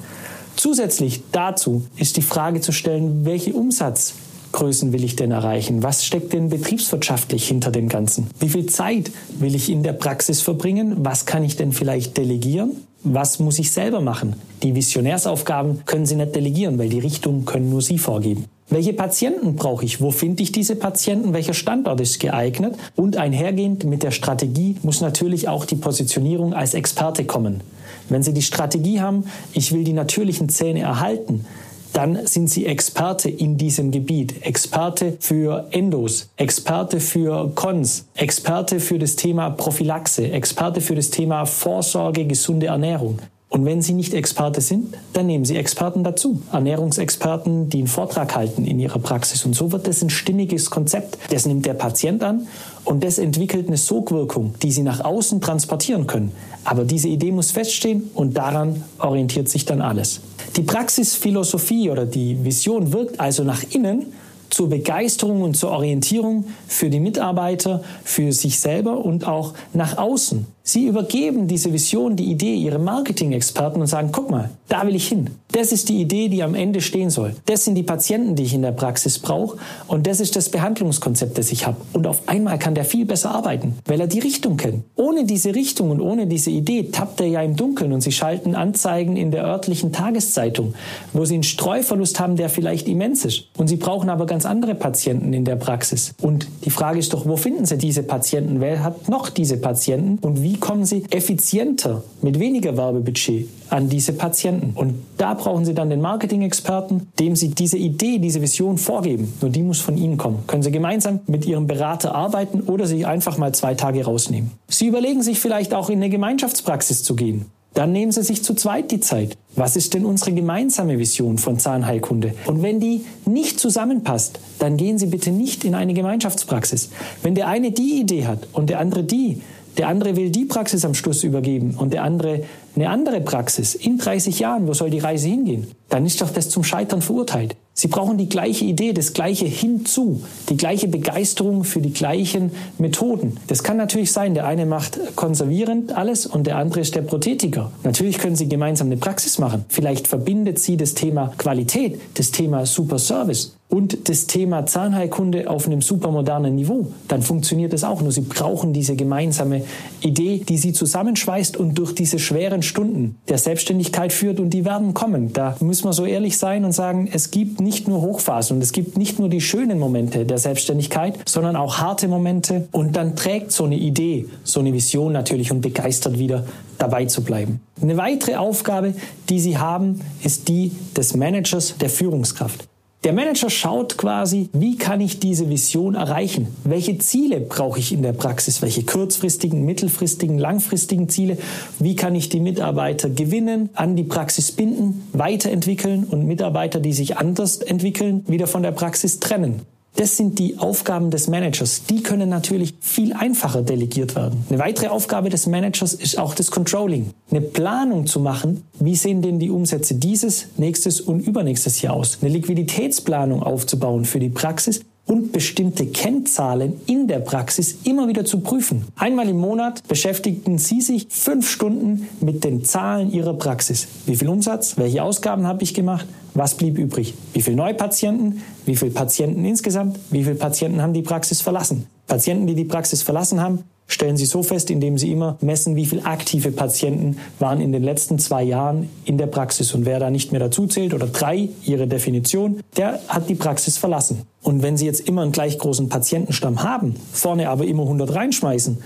Zusätzlich 0.57 1.23
dazu 1.33 1.85
ist 1.97 2.17
die 2.17 2.23
Frage 2.23 2.61
zu 2.61 2.73
stellen, 2.73 3.25
welche 3.25 3.53
Umsatzgrößen 3.53 4.93
will 4.93 5.05
ich 5.05 5.17
denn 5.17 5.33
erreichen? 5.33 5.83
Was 5.83 6.05
steckt 6.05 6.33
denn 6.33 6.49
betriebswirtschaftlich 6.49 7.49
hinter 7.49 7.71
dem 7.71 7.89
Ganzen? 7.89 8.29
Wie 8.39 8.49
viel 8.49 8.67
Zeit 8.67 9.11
will 9.39 9.55
ich 9.55 9.69
in 9.69 9.83
der 9.83 9.95
Praxis 9.95 10.41
verbringen? 10.41 10.97
Was 10.99 11.27
kann 11.27 11.43
ich 11.43 11.57
denn 11.57 11.73
vielleicht 11.73 12.17
delegieren? 12.17 12.73
Was 13.03 13.39
muss 13.39 13.59
ich 13.59 13.71
selber 13.71 14.01
machen? 14.01 14.37
Die 14.63 14.75
Visionärsaufgaben 14.75 15.85
können 15.85 16.07
Sie 16.07 16.17
nicht 16.17 16.35
delegieren, 16.35 16.79
weil 16.79 16.89
die 16.89 17.01
Richtung 17.01 17.45
können 17.45 17.69
nur 17.69 17.83
Sie 17.83 17.99
vorgeben. 17.99 18.47
Welche 18.71 18.95
Patienten 18.95 19.57
brauche 19.57 19.85
ich? 19.85 20.01
Wo 20.01 20.11
finde 20.11 20.43
ich 20.43 20.51
diese 20.51 20.75
Patienten? 20.75 21.35
Welcher 21.35 21.55
Standort 21.55 22.01
ist 22.01 22.19
geeignet? 22.19 22.77
Und 22.97 23.17
einhergehend 23.17 23.85
mit 23.85 24.03
der 24.03 24.11
Strategie 24.11 24.77
muss 24.83 25.01
natürlich 25.01 25.49
auch 25.49 25.65
die 25.65 25.77
Positionierung 25.77 26.55
als 26.55 26.75
Experte 26.75 27.25
kommen. 27.25 27.61
Wenn 28.09 28.23
Sie 28.23 28.33
die 28.33 28.43
Strategie 28.43 29.01
haben, 29.01 29.25
ich 29.53 29.73
will 29.73 29.85
die 29.85 29.93
natürlichen 29.93 30.49
Zähne 30.49 30.81
erhalten, 30.81 31.45
dann 31.93 32.27
sind 32.27 32.51
Sie 32.51 32.67
Experte 32.67 33.31
in 33.31 33.57
diesem 33.57 33.93
Gebiet. 33.93 34.45
Experte 34.45 35.17
für 35.21 35.69
Endos, 35.71 36.29
Experte 36.37 37.01
für 37.01 37.53
Cons, 37.55 38.07
Experte 38.15 38.81
für 38.81 38.99
das 38.99 39.15
Thema 39.15 39.51
Prophylaxe, 39.51 40.31
Experte 40.31 40.81
für 40.81 40.97
das 40.97 41.11
Thema 41.11 41.47
Vorsorge, 41.47 42.25
gesunde 42.27 42.67
Ernährung. 42.67 43.21
Und 43.55 43.65
wenn 43.67 43.83
Sie 43.83 43.93
nicht 43.93 44.15
Experte 44.15 44.61
sind, 44.61 44.97
dann 45.13 45.27
nehmen 45.27 45.45
Sie 45.45 45.55
Experten 45.55 46.03
dazu. 46.03 46.43
Ernährungsexperten, 46.51 47.69
die 47.69 47.79
einen 47.79 47.87
Vortrag 47.87 48.35
halten 48.35 48.67
in 48.67 48.81
ihrer 48.81 48.99
Praxis. 48.99 49.45
Und 49.45 49.55
so 49.55 49.71
wird 49.71 49.87
das 49.87 50.03
ein 50.03 50.11
stimmiges 50.11 50.71
Konzept. 50.71 51.19
Das 51.31 51.47
nimmt 51.47 51.65
der 51.65 51.75
Patient 51.75 52.25
an 52.25 52.49
und 52.85 53.05
das 53.05 53.19
entwickelt 53.19 53.69
eine 53.69 53.77
Sogwirkung, 53.77 54.55
die 54.61 54.73
Sie 54.73 54.83
nach 54.83 55.05
außen 55.05 55.41
transportieren 55.41 56.09
können. 56.09 56.33
Aber 56.65 56.83
diese 56.83 57.07
Idee 57.07 57.31
muss 57.31 57.53
feststehen 57.53 58.11
und 58.15 58.37
daran 58.37 58.83
orientiert 58.99 59.49
sich 59.49 59.65
dann 59.65 59.83
alles. 59.83 60.21
Die 60.57 60.63
Praxisphilosophie 60.63 61.91
oder 61.91 62.07
die 62.07 62.45
Vision 62.45 62.93
wirkt 62.93 63.21
also 63.21 63.45
nach 63.45 63.63
innen 63.71 64.07
zur 64.51 64.69
Begeisterung 64.69 65.43
und 65.43 65.57
zur 65.57 65.71
Orientierung 65.71 66.47
für 66.67 66.91
die 66.91 66.99
Mitarbeiter, 66.99 67.85
für 68.03 68.33
sich 68.33 68.59
selber 68.59 69.05
und 69.05 69.29
auch 69.29 69.55
nach 69.73 69.97
außen. 69.97 70.45
Sie 70.67 70.87
übergeben 70.87 71.47
diese 71.47 71.75
Vision, 71.75 72.17
die 72.17 72.31
Idee 72.31 72.55
ihrem 72.55 72.85
Marketing-Experten 72.85 73.83
und 73.83 73.87
sagen, 73.87 74.09
guck 74.13 74.31
mal, 74.31 74.49
da 74.67 74.87
will 74.87 74.95
ich 74.95 75.09
hin. 75.09 75.29
Das 75.53 75.73
ist 75.73 75.91
die 75.91 76.01
Idee, 76.01 76.29
die 76.29 76.43
am 76.43 76.55
Ende 76.55 76.81
stehen 76.81 77.11
soll. 77.11 77.37
Das 77.45 77.67
sind 77.67 77.75
die 77.75 77.83
Patienten, 77.83 78.35
die 78.35 78.45
ich 78.45 78.55
in 78.55 78.63
der 78.63 78.73
Praxis 78.73 79.19
brauche 79.19 79.59
und 79.89 80.07
das 80.07 80.21
ist 80.21 80.37
das 80.37 80.49
Behandlungskonzept, 80.49 81.37
das 81.37 81.53
ich 81.53 81.67
habe. 81.67 81.77
Und 81.93 82.07
auf 82.07 82.27
einmal 82.31 82.59
kann 82.59 82.75
der 82.75 82.87
viel 82.87 83.05
besser 83.05 83.33
arbeiten, 83.33 83.75
weil 83.85 84.01
er 84.01 84.07
die 84.07 84.21
Richtung 84.21 84.57
kennt. 84.57 84.85
Ohne 84.97 85.27
diese 85.27 85.55
Richtung 85.55 85.91
und 85.91 86.01
ohne 86.01 86.27
diese 86.27 86.51
Idee 86.51 86.85
tappt 86.85 87.21
er 87.21 87.27
ja 87.27 87.43
im 87.43 87.57
Dunkeln 87.57 87.93
und 87.93 88.01
sie 88.01 88.11
schalten 88.11 88.55
Anzeigen 88.55 89.19
in 89.19 89.31
der 89.31 89.45
örtlichen 89.45 89.93
Tageszeitung, 89.93 90.73
wo 91.13 91.27
sie 91.27 91.35
einen 91.35 91.43
Streuverlust 91.43 92.19
haben, 92.21 92.37
der 92.37 92.49
vielleicht 92.49 92.89
immens 92.89 93.27
ist. 93.27 93.49
Und 93.59 93.69
sie 93.69 93.77
brauchen 93.77 94.09
aber 94.09 94.25
ganz 94.25 94.47
andere 94.47 94.75
Patienten 94.75 95.35
in 95.35 95.45
der 95.45 95.57
Praxis. 95.57 96.15
Und 96.23 96.49
die 96.65 96.71
Frage 96.71 96.99
ist 96.99 97.13
doch, 97.13 97.27
wo 97.27 97.37
finden 97.37 97.67
sie 97.67 97.77
diese 97.77 98.03
Patienten? 98.03 98.63
Wer 98.63 98.83
hat 98.83 99.11
noch 99.11 99.29
diese 99.29 99.59
Patienten 99.59 100.25
und 100.25 100.43
wie 100.43 100.54
wie 100.55 100.61
kommen 100.61 100.85
Sie 100.85 101.03
effizienter 101.11 102.05
mit 102.23 102.39
weniger 102.39 102.77
Werbebudget 102.77 103.49
an 103.71 103.89
diese 103.89 104.13
Patienten? 104.13 104.71
Und 104.77 104.95
da 105.19 105.35
brauchen 105.35 105.65
Sie 105.65 105.75
dann 105.75 105.91
den 105.91 106.01
Marketing-Experten, 106.01 107.09
dem 107.19 107.35
Sie 107.35 107.49
diese 107.49 107.77
Idee, 107.77 108.21
diese 108.21 108.41
Vision 108.41 108.79
vorgeben. 108.79 109.33
Nur 109.41 109.51
die 109.51 109.65
muss 109.65 109.81
von 109.81 109.97
Ihnen 109.97 110.17
kommen. 110.17 110.45
Können 110.47 110.63
Sie 110.63 110.71
gemeinsam 110.71 111.19
mit 111.27 111.45
Ihrem 111.45 111.67
Berater 111.67 112.15
arbeiten 112.15 112.61
oder 112.61 112.87
sich 112.87 113.05
einfach 113.05 113.37
mal 113.37 113.53
zwei 113.53 113.75
Tage 113.75 114.05
rausnehmen. 114.05 114.53
Sie 114.69 114.87
überlegen 114.87 115.25
sich 115.25 115.41
vielleicht 115.41 115.75
auch 115.75 115.91
in 115.91 115.97
eine 115.97 116.09
Gemeinschaftspraxis 116.09 117.03
zu 117.03 117.17
gehen. 117.17 117.47
Dann 117.75 117.91
nehmen 117.91 118.13
Sie 118.13 118.23
sich 118.23 118.45
zu 118.45 118.55
zweit 118.55 118.93
die 118.93 119.01
Zeit. 119.01 119.37
Was 119.57 119.75
ist 119.75 119.95
denn 119.95 120.05
unsere 120.05 120.33
gemeinsame 120.33 121.01
Vision 121.01 121.39
von 121.39 121.59
Zahnheilkunde? 121.59 122.35
Und 122.47 122.63
wenn 122.63 122.79
die 122.79 123.05
nicht 123.27 123.59
zusammenpasst, 123.59 124.39
dann 124.61 124.77
gehen 124.77 124.99
Sie 124.99 125.07
bitte 125.07 125.33
nicht 125.33 125.65
in 125.65 125.75
eine 125.75 125.95
Gemeinschaftspraxis. 125.95 126.91
Wenn 127.25 127.35
der 127.35 127.49
eine 127.49 127.73
die 127.73 128.01
Idee 128.01 128.27
hat 128.27 128.47
und 128.53 128.71
der 128.71 128.79
andere 128.79 129.03
die, 129.03 129.43
der 129.79 129.89
andere 129.89 130.17
will 130.17 130.31
die 130.31 130.45
Praxis 130.45 130.85
am 130.85 130.95
Schluss 130.95 131.25
übergeben 131.25 131.75
und 131.79 131.93
der 131.93 132.03
andere 132.03 132.43
eine 132.77 132.91
andere 132.91 133.21
Praxis. 133.21 133.75
In 133.75 133.99
30 133.99 134.41
Jahren, 134.41 134.67
wo 134.67 134.75
soll 134.75 134.91
die 134.91 134.99
Reise 134.99 135.29
hingehen? 135.29 135.69
Dann 135.89 136.07
ist 136.07 136.21
doch 136.21 136.31
das 136.31 136.51
zum 136.51 136.65
Scheitern 136.65 137.03
verurteilt. 137.03 137.57
Sie 137.73 137.89
brauchen 137.89 138.19
die 138.19 138.29
gleiche 138.29 138.65
Idee, 138.65 138.93
das 138.93 139.13
gleiche 139.13 139.47
hinzu, 139.47 140.23
die 140.49 140.57
gleiche 140.57 140.89
Begeisterung 140.89 141.65
für 141.65 141.81
die 141.81 141.93
gleichen 141.93 142.53
Methoden. 142.79 143.37
Das 143.49 143.63
kann 143.63 143.77
natürlich 143.77 144.13
sein, 144.13 144.35
der 144.35 144.47
eine 144.47 144.65
macht 144.67 144.99
konservierend 145.17 145.93
alles 145.93 146.27
und 146.27 146.47
der 146.47 146.57
andere 146.57 146.81
ist 146.81 146.95
der 146.95 147.03
Prothetiker. 147.03 147.73
Natürlich 147.83 148.19
können 148.19 148.37
Sie 148.37 148.49
gemeinsam 148.49 148.89
eine 148.89 148.97
Praxis 148.97 149.39
machen. 149.39 149.65
Vielleicht 149.69 150.07
verbindet 150.07 150.59
Sie 150.59 150.77
das 150.77 150.95
Thema 150.95 151.33
Qualität, 151.37 152.01
das 152.15 152.31
Thema 152.31 152.65
Super 152.67 152.99
Service 152.99 153.57
und 153.75 154.09
das 154.09 154.29
Thema 154.29 154.67
Zahnheilkunde 154.67 155.51
auf 155.51 155.67
einem 155.67 155.83
supermodernen 155.83 156.55
Niveau. 156.55 156.93
Dann 157.09 157.23
funktioniert 157.23 157.73
das 157.73 157.83
auch. 157.83 158.03
Nur 158.03 158.13
Sie 158.13 158.21
brauchen 158.21 158.73
diese 158.73 158.95
gemeinsame 158.95 159.63
Idee, 160.01 160.45
die 160.49 160.59
Sie 160.59 160.73
zusammenschweißt 160.73 161.57
und 161.57 161.75
durch 161.75 161.93
diese 161.93 162.21
schweren 162.21 162.63
Stunden 162.63 163.17
der 163.29 163.39
Selbstständigkeit 163.39 164.13
führt 164.13 164.39
und 164.39 164.51
die 164.51 164.65
werden 164.65 164.95
kommen. 164.95 165.33
Da 165.33 165.57
müssen 165.59 165.87
wir 165.87 165.93
so 165.93 166.07
ehrlich 166.07 166.39
sein 166.39 166.65
und 166.65 166.71
sagen, 166.71 167.09
es 167.13 167.33
gibt 167.33 167.61
nicht 167.61 167.89
nur 167.89 168.01
Hochphasen 168.01 168.59
und 168.59 168.63
es 168.63 168.71
gibt 168.71 168.97
nicht 168.97 169.19
nur 169.19 169.29
die 169.29 169.41
schönen 169.41 169.81
Momente 169.81 170.25
der 170.25 170.39
Selbstständigkeit, 170.39 171.19
sondern 171.27 171.57
auch 171.57 171.79
harte 171.79 172.07
Momente 172.07 172.69
und 172.71 172.95
dann 172.95 173.17
trägt 173.17 173.51
so 173.51 173.65
eine 173.65 173.77
Idee, 173.77 174.27
so 174.45 174.61
eine 174.61 174.73
Vision 174.73 175.13
natürlich 175.13 175.51
und 175.51 175.63
begeistert 175.63 176.17
wieder 176.17 176.45
dabei 176.79 177.07
zu 177.07 177.25
bleiben. 177.25 177.61
Eine 177.83 177.97
weitere 177.97 178.37
Aufgabe, 178.37 178.95
die 179.29 179.41
Sie 179.41 179.59
haben, 179.59 180.01
ist 180.23 180.47
die 180.47 180.71
des 180.97 181.17
Managers 181.17 181.75
der 181.79 181.91
Führungskraft. 181.91 182.69
Der 183.05 183.13
Manager 183.13 183.51
schaut 183.51 183.99
quasi, 183.99 184.49
wie 184.55 184.79
kann 184.79 185.03
ich 185.03 185.21
diese 185.21 185.51
Vision 185.51 185.95
erreichen? 185.95 186.49
Welche 186.65 186.97
Ziele 186.97 187.39
brauche 187.39 187.79
ich 187.79 187.93
in 187.93 188.01
der 188.01 188.15
Praxis? 188.15 188.63
Welche 188.63 188.83
kurzfristigen, 188.83 189.67
mittelfristigen, 189.67 190.39
langfristigen 190.39 191.11
Ziele? 191.11 191.37
Wie 191.79 191.97
kann 191.97 192.15
ich 192.15 192.31
die 192.31 192.41
Mitarbeiter 192.41 193.11
gewinnen, 193.11 193.69
an 193.75 193.95
die 193.95 194.05
Praxis 194.05 194.53
binden, 194.53 195.07
weiterentwickeln 195.13 196.05
und 196.05 196.25
Mitarbeiter, 196.27 196.81
die 196.81 196.95
sich 196.95 197.19
anders 197.19 197.59
entwickeln, 197.59 198.25
wieder 198.27 198.47
von 198.47 198.63
der 198.63 198.73
Praxis 198.73 199.21
trennen? 199.21 199.61
Das 199.97 200.17
sind 200.17 200.41
die 200.41 200.59
Aufgaben 200.59 201.11
des 201.11 201.29
Managers. 201.29 201.85
Die 201.85 202.03
können 202.03 202.29
natürlich 202.29 202.75
viel 202.81 203.13
einfacher 203.13 203.63
delegiert 203.63 204.17
werden. 204.17 204.45
Eine 204.49 204.59
weitere 204.59 204.89
Aufgabe 204.89 205.29
des 205.29 205.47
Managers 205.47 205.95
ist 205.95 206.19
auch 206.19 206.35
das 206.35 206.51
Controlling. 206.51 207.11
Eine 207.31 207.41
Planung 207.41 208.07
zu 208.07 208.19
machen, 208.19 208.65
wie 208.81 208.97
sehen 208.97 209.23
denn 209.23 209.39
die 209.39 209.51
Umsätze 209.51 209.95
dieses, 209.95 210.49
nächstes 210.57 211.01
und 211.01 211.21
übernächstes 211.21 211.81
Jahr 211.81 211.95
aus. 211.95 212.19
Eine 212.21 212.33
Liquiditätsplanung 212.33 213.43
aufzubauen 213.43 214.05
für 214.05 214.19
die 214.19 214.31
Praxis 214.31 214.81
und 215.07 215.33
bestimmte 215.33 215.87
Kennzahlen 215.87 216.81
in 216.87 217.09
der 217.09 217.19
Praxis 217.19 217.79
immer 217.85 218.09
wieder 218.09 218.25
zu 218.25 218.41
prüfen. 218.41 218.87
Einmal 218.97 219.29
im 219.29 219.39
Monat 219.39 219.87
beschäftigten 219.87 220.59
Sie 220.59 220.81
sich 220.81 221.07
fünf 221.11 221.49
Stunden 221.49 222.09
mit 222.21 222.45
den 222.45 222.65
Zahlen 222.65 223.13
Ihrer 223.13 223.35
Praxis. 223.35 223.87
Wie 224.07 224.17
viel 224.17 224.29
Umsatz? 224.29 224.77
Welche 224.77 225.03
Ausgaben 225.03 225.47
habe 225.47 225.63
ich 225.63 225.75
gemacht? 225.75 226.07
Was 226.35 226.57
blieb 226.57 226.79
übrig? 226.79 227.15
Wie 227.33 227.43
viele 227.43 227.57
Neupatienten? 227.57 228.43
Wie 228.67 228.77
viele 228.77 228.91
Patienten 228.91 229.45
insgesamt? 229.45 229.99
Wie 230.11 230.25
viele 230.25 230.37
Patienten 230.37 230.83
haben 230.83 230.93
die 230.93 231.03
Praxis 231.03 231.41
verlassen? 231.41 231.87
Patienten, 232.07 232.47
die 232.47 232.55
die 232.55 232.65
Praxis 232.65 233.03
verlassen 233.03 233.41
haben, 233.41 233.65
stellen 233.87 234.17
Sie 234.17 234.25
so 234.25 234.43
fest, 234.43 234.71
indem 234.71 234.99
Sie 234.99 235.13
immer 235.13 235.37
messen, 235.41 235.77
wie 235.77 235.87
viele 235.87 236.05
aktive 236.05 236.51
Patienten 236.53 237.19
waren 237.39 237.61
in 237.61 237.73
den 237.73 237.83
letzten 237.83 238.19
zwei 238.19 238.43
Jahren 238.43 238.89
in 239.05 239.19
der 239.19 239.27
Praxis. 239.27 239.75
Und 239.75 239.85
wer 239.85 239.99
da 240.01 240.11
nicht 240.11 240.33
mehr 240.33 240.41
dazu 240.41 240.67
zählt 240.67 240.95
oder 240.95 241.07
drei, 241.07 241.49
Ihre 241.65 241.87
Definition, 241.87 242.61
der 242.77 243.01
hat 243.09 243.29
die 243.29 243.35
Praxis 243.35 243.77
verlassen. 243.77 244.23
Und 244.43 244.63
wenn 244.63 244.77
Sie 244.77 244.87
jetzt 244.87 245.07
immer 245.09 245.23
einen 245.23 245.33
gleich 245.33 245.59
großen 245.59 245.89
Patientenstamm 245.89 246.63
haben, 246.63 246.95
vorne 247.13 247.49
aber 247.49 247.65
immer 247.67 247.83
100 247.83 248.15
reinschmeißen, 248.15 248.79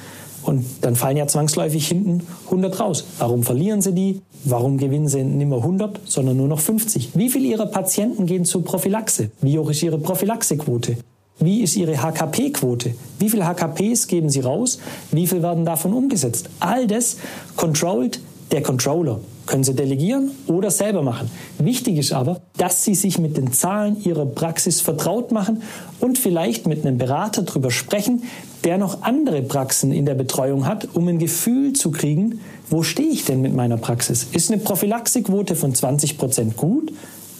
und 0.42 0.64
dann 0.80 0.96
fallen 0.96 1.16
ja 1.16 1.26
zwangsläufig 1.26 1.86
hinten 1.86 2.22
100 2.46 2.80
raus. 2.80 3.04
Warum 3.18 3.42
verlieren 3.42 3.82
Sie 3.82 3.92
die? 3.92 4.22
Warum 4.44 4.78
gewinnen 4.78 5.08
Sie 5.08 5.22
nicht 5.22 5.48
mehr 5.48 5.58
100, 5.58 6.00
sondern 6.04 6.36
nur 6.36 6.48
noch 6.48 6.60
50? 6.60 7.10
Wie 7.14 7.28
viele 7.28 7.48
Ihrer 7.48 7.66
Patienten 7.66 8.24
gehen 8.24 8.44
zur 8.44 8.64
Prophylaxe? 8.64 9.30
Wie 9.42 9.58
hoch 9.58 9.68
ist 9.68 9.82
Ihre 9.82 9.98
Prophylaxequote? 9.98 10.96
Wie 11.40 11.62
ist 11.62 11.76
Ihre 11.76 12.02
HKP-Quote? 12.02 12.94
Wie 13.20 13.30
viele 13.30 13.46
HKPs 13.46 14.08
geben 14.08 14.28
Sie 14.28 14.40
raus? 14.40 14.78
Wie 15.12 15.26
viel 15.26 15.42
werden 15.42 15.64
davon 15.64 15.92
umgesetzt? 15.92 16.50
All 16.58 16.86
das 16.86 17.16
controlled 17.54 18.20
der 18.50 18.62
Controller. 18.62 19.20
Können 19.46 19.62
Sie 19.62 19.74
delegieren 19.74 20.32
oder 20.46 20.70
selber 20.70 21.02
machen. 21.02 21.30
Wichtig 21.58 21.96
ist 21.96 22.12
aber, 22.12 22.40
dass 22.56 22.84
Sie 22.84 22.94
sich 22.94 23.18
mit 23.18 23.36
den 23.36 23.52
Zahlen 23.52 24.02
Ihrer 24.02 24.26
Praxis 24.26 24.80
vertraut 24.80 25.32
machen 25.32 25.62
und 26.00 26.18
vielleicht 26.18 26.66
mit 26.66 26.84
einem 26.84 26.98
Berater 26.98 27.42
darüber 27.42 27.70
sprechen, 27.70 28.24
der 28.64 28.76
noch 28.76 29.02
andere 29.02 29.42
Praxen 29.42 29.92
in 29.92 30.06
der 30.06 30.14
Betreuung 30.14 30.66
hat, 30.66 30.88
um 30.94 31.08
ein 31.08 31.18
Gefühl 31.18 31.72
zu 31.72 31.92
kriegen, 31.92 32.40
wo 32.68 32.82
stehe 32.82 33.08
ich 33.08 33.24
denn 33.24 33.40
mit 33.40 33.54
meiner 33.54 33.78
Praxis? 33.78 34.26
Ist 34.32 34.50
eine 34.50 34.60
Prophylaxequote 34.60 35.54
von 35.54 35.74
20 35.74 36.18
Prozent 36.18 36.56
gut 36.56 36.92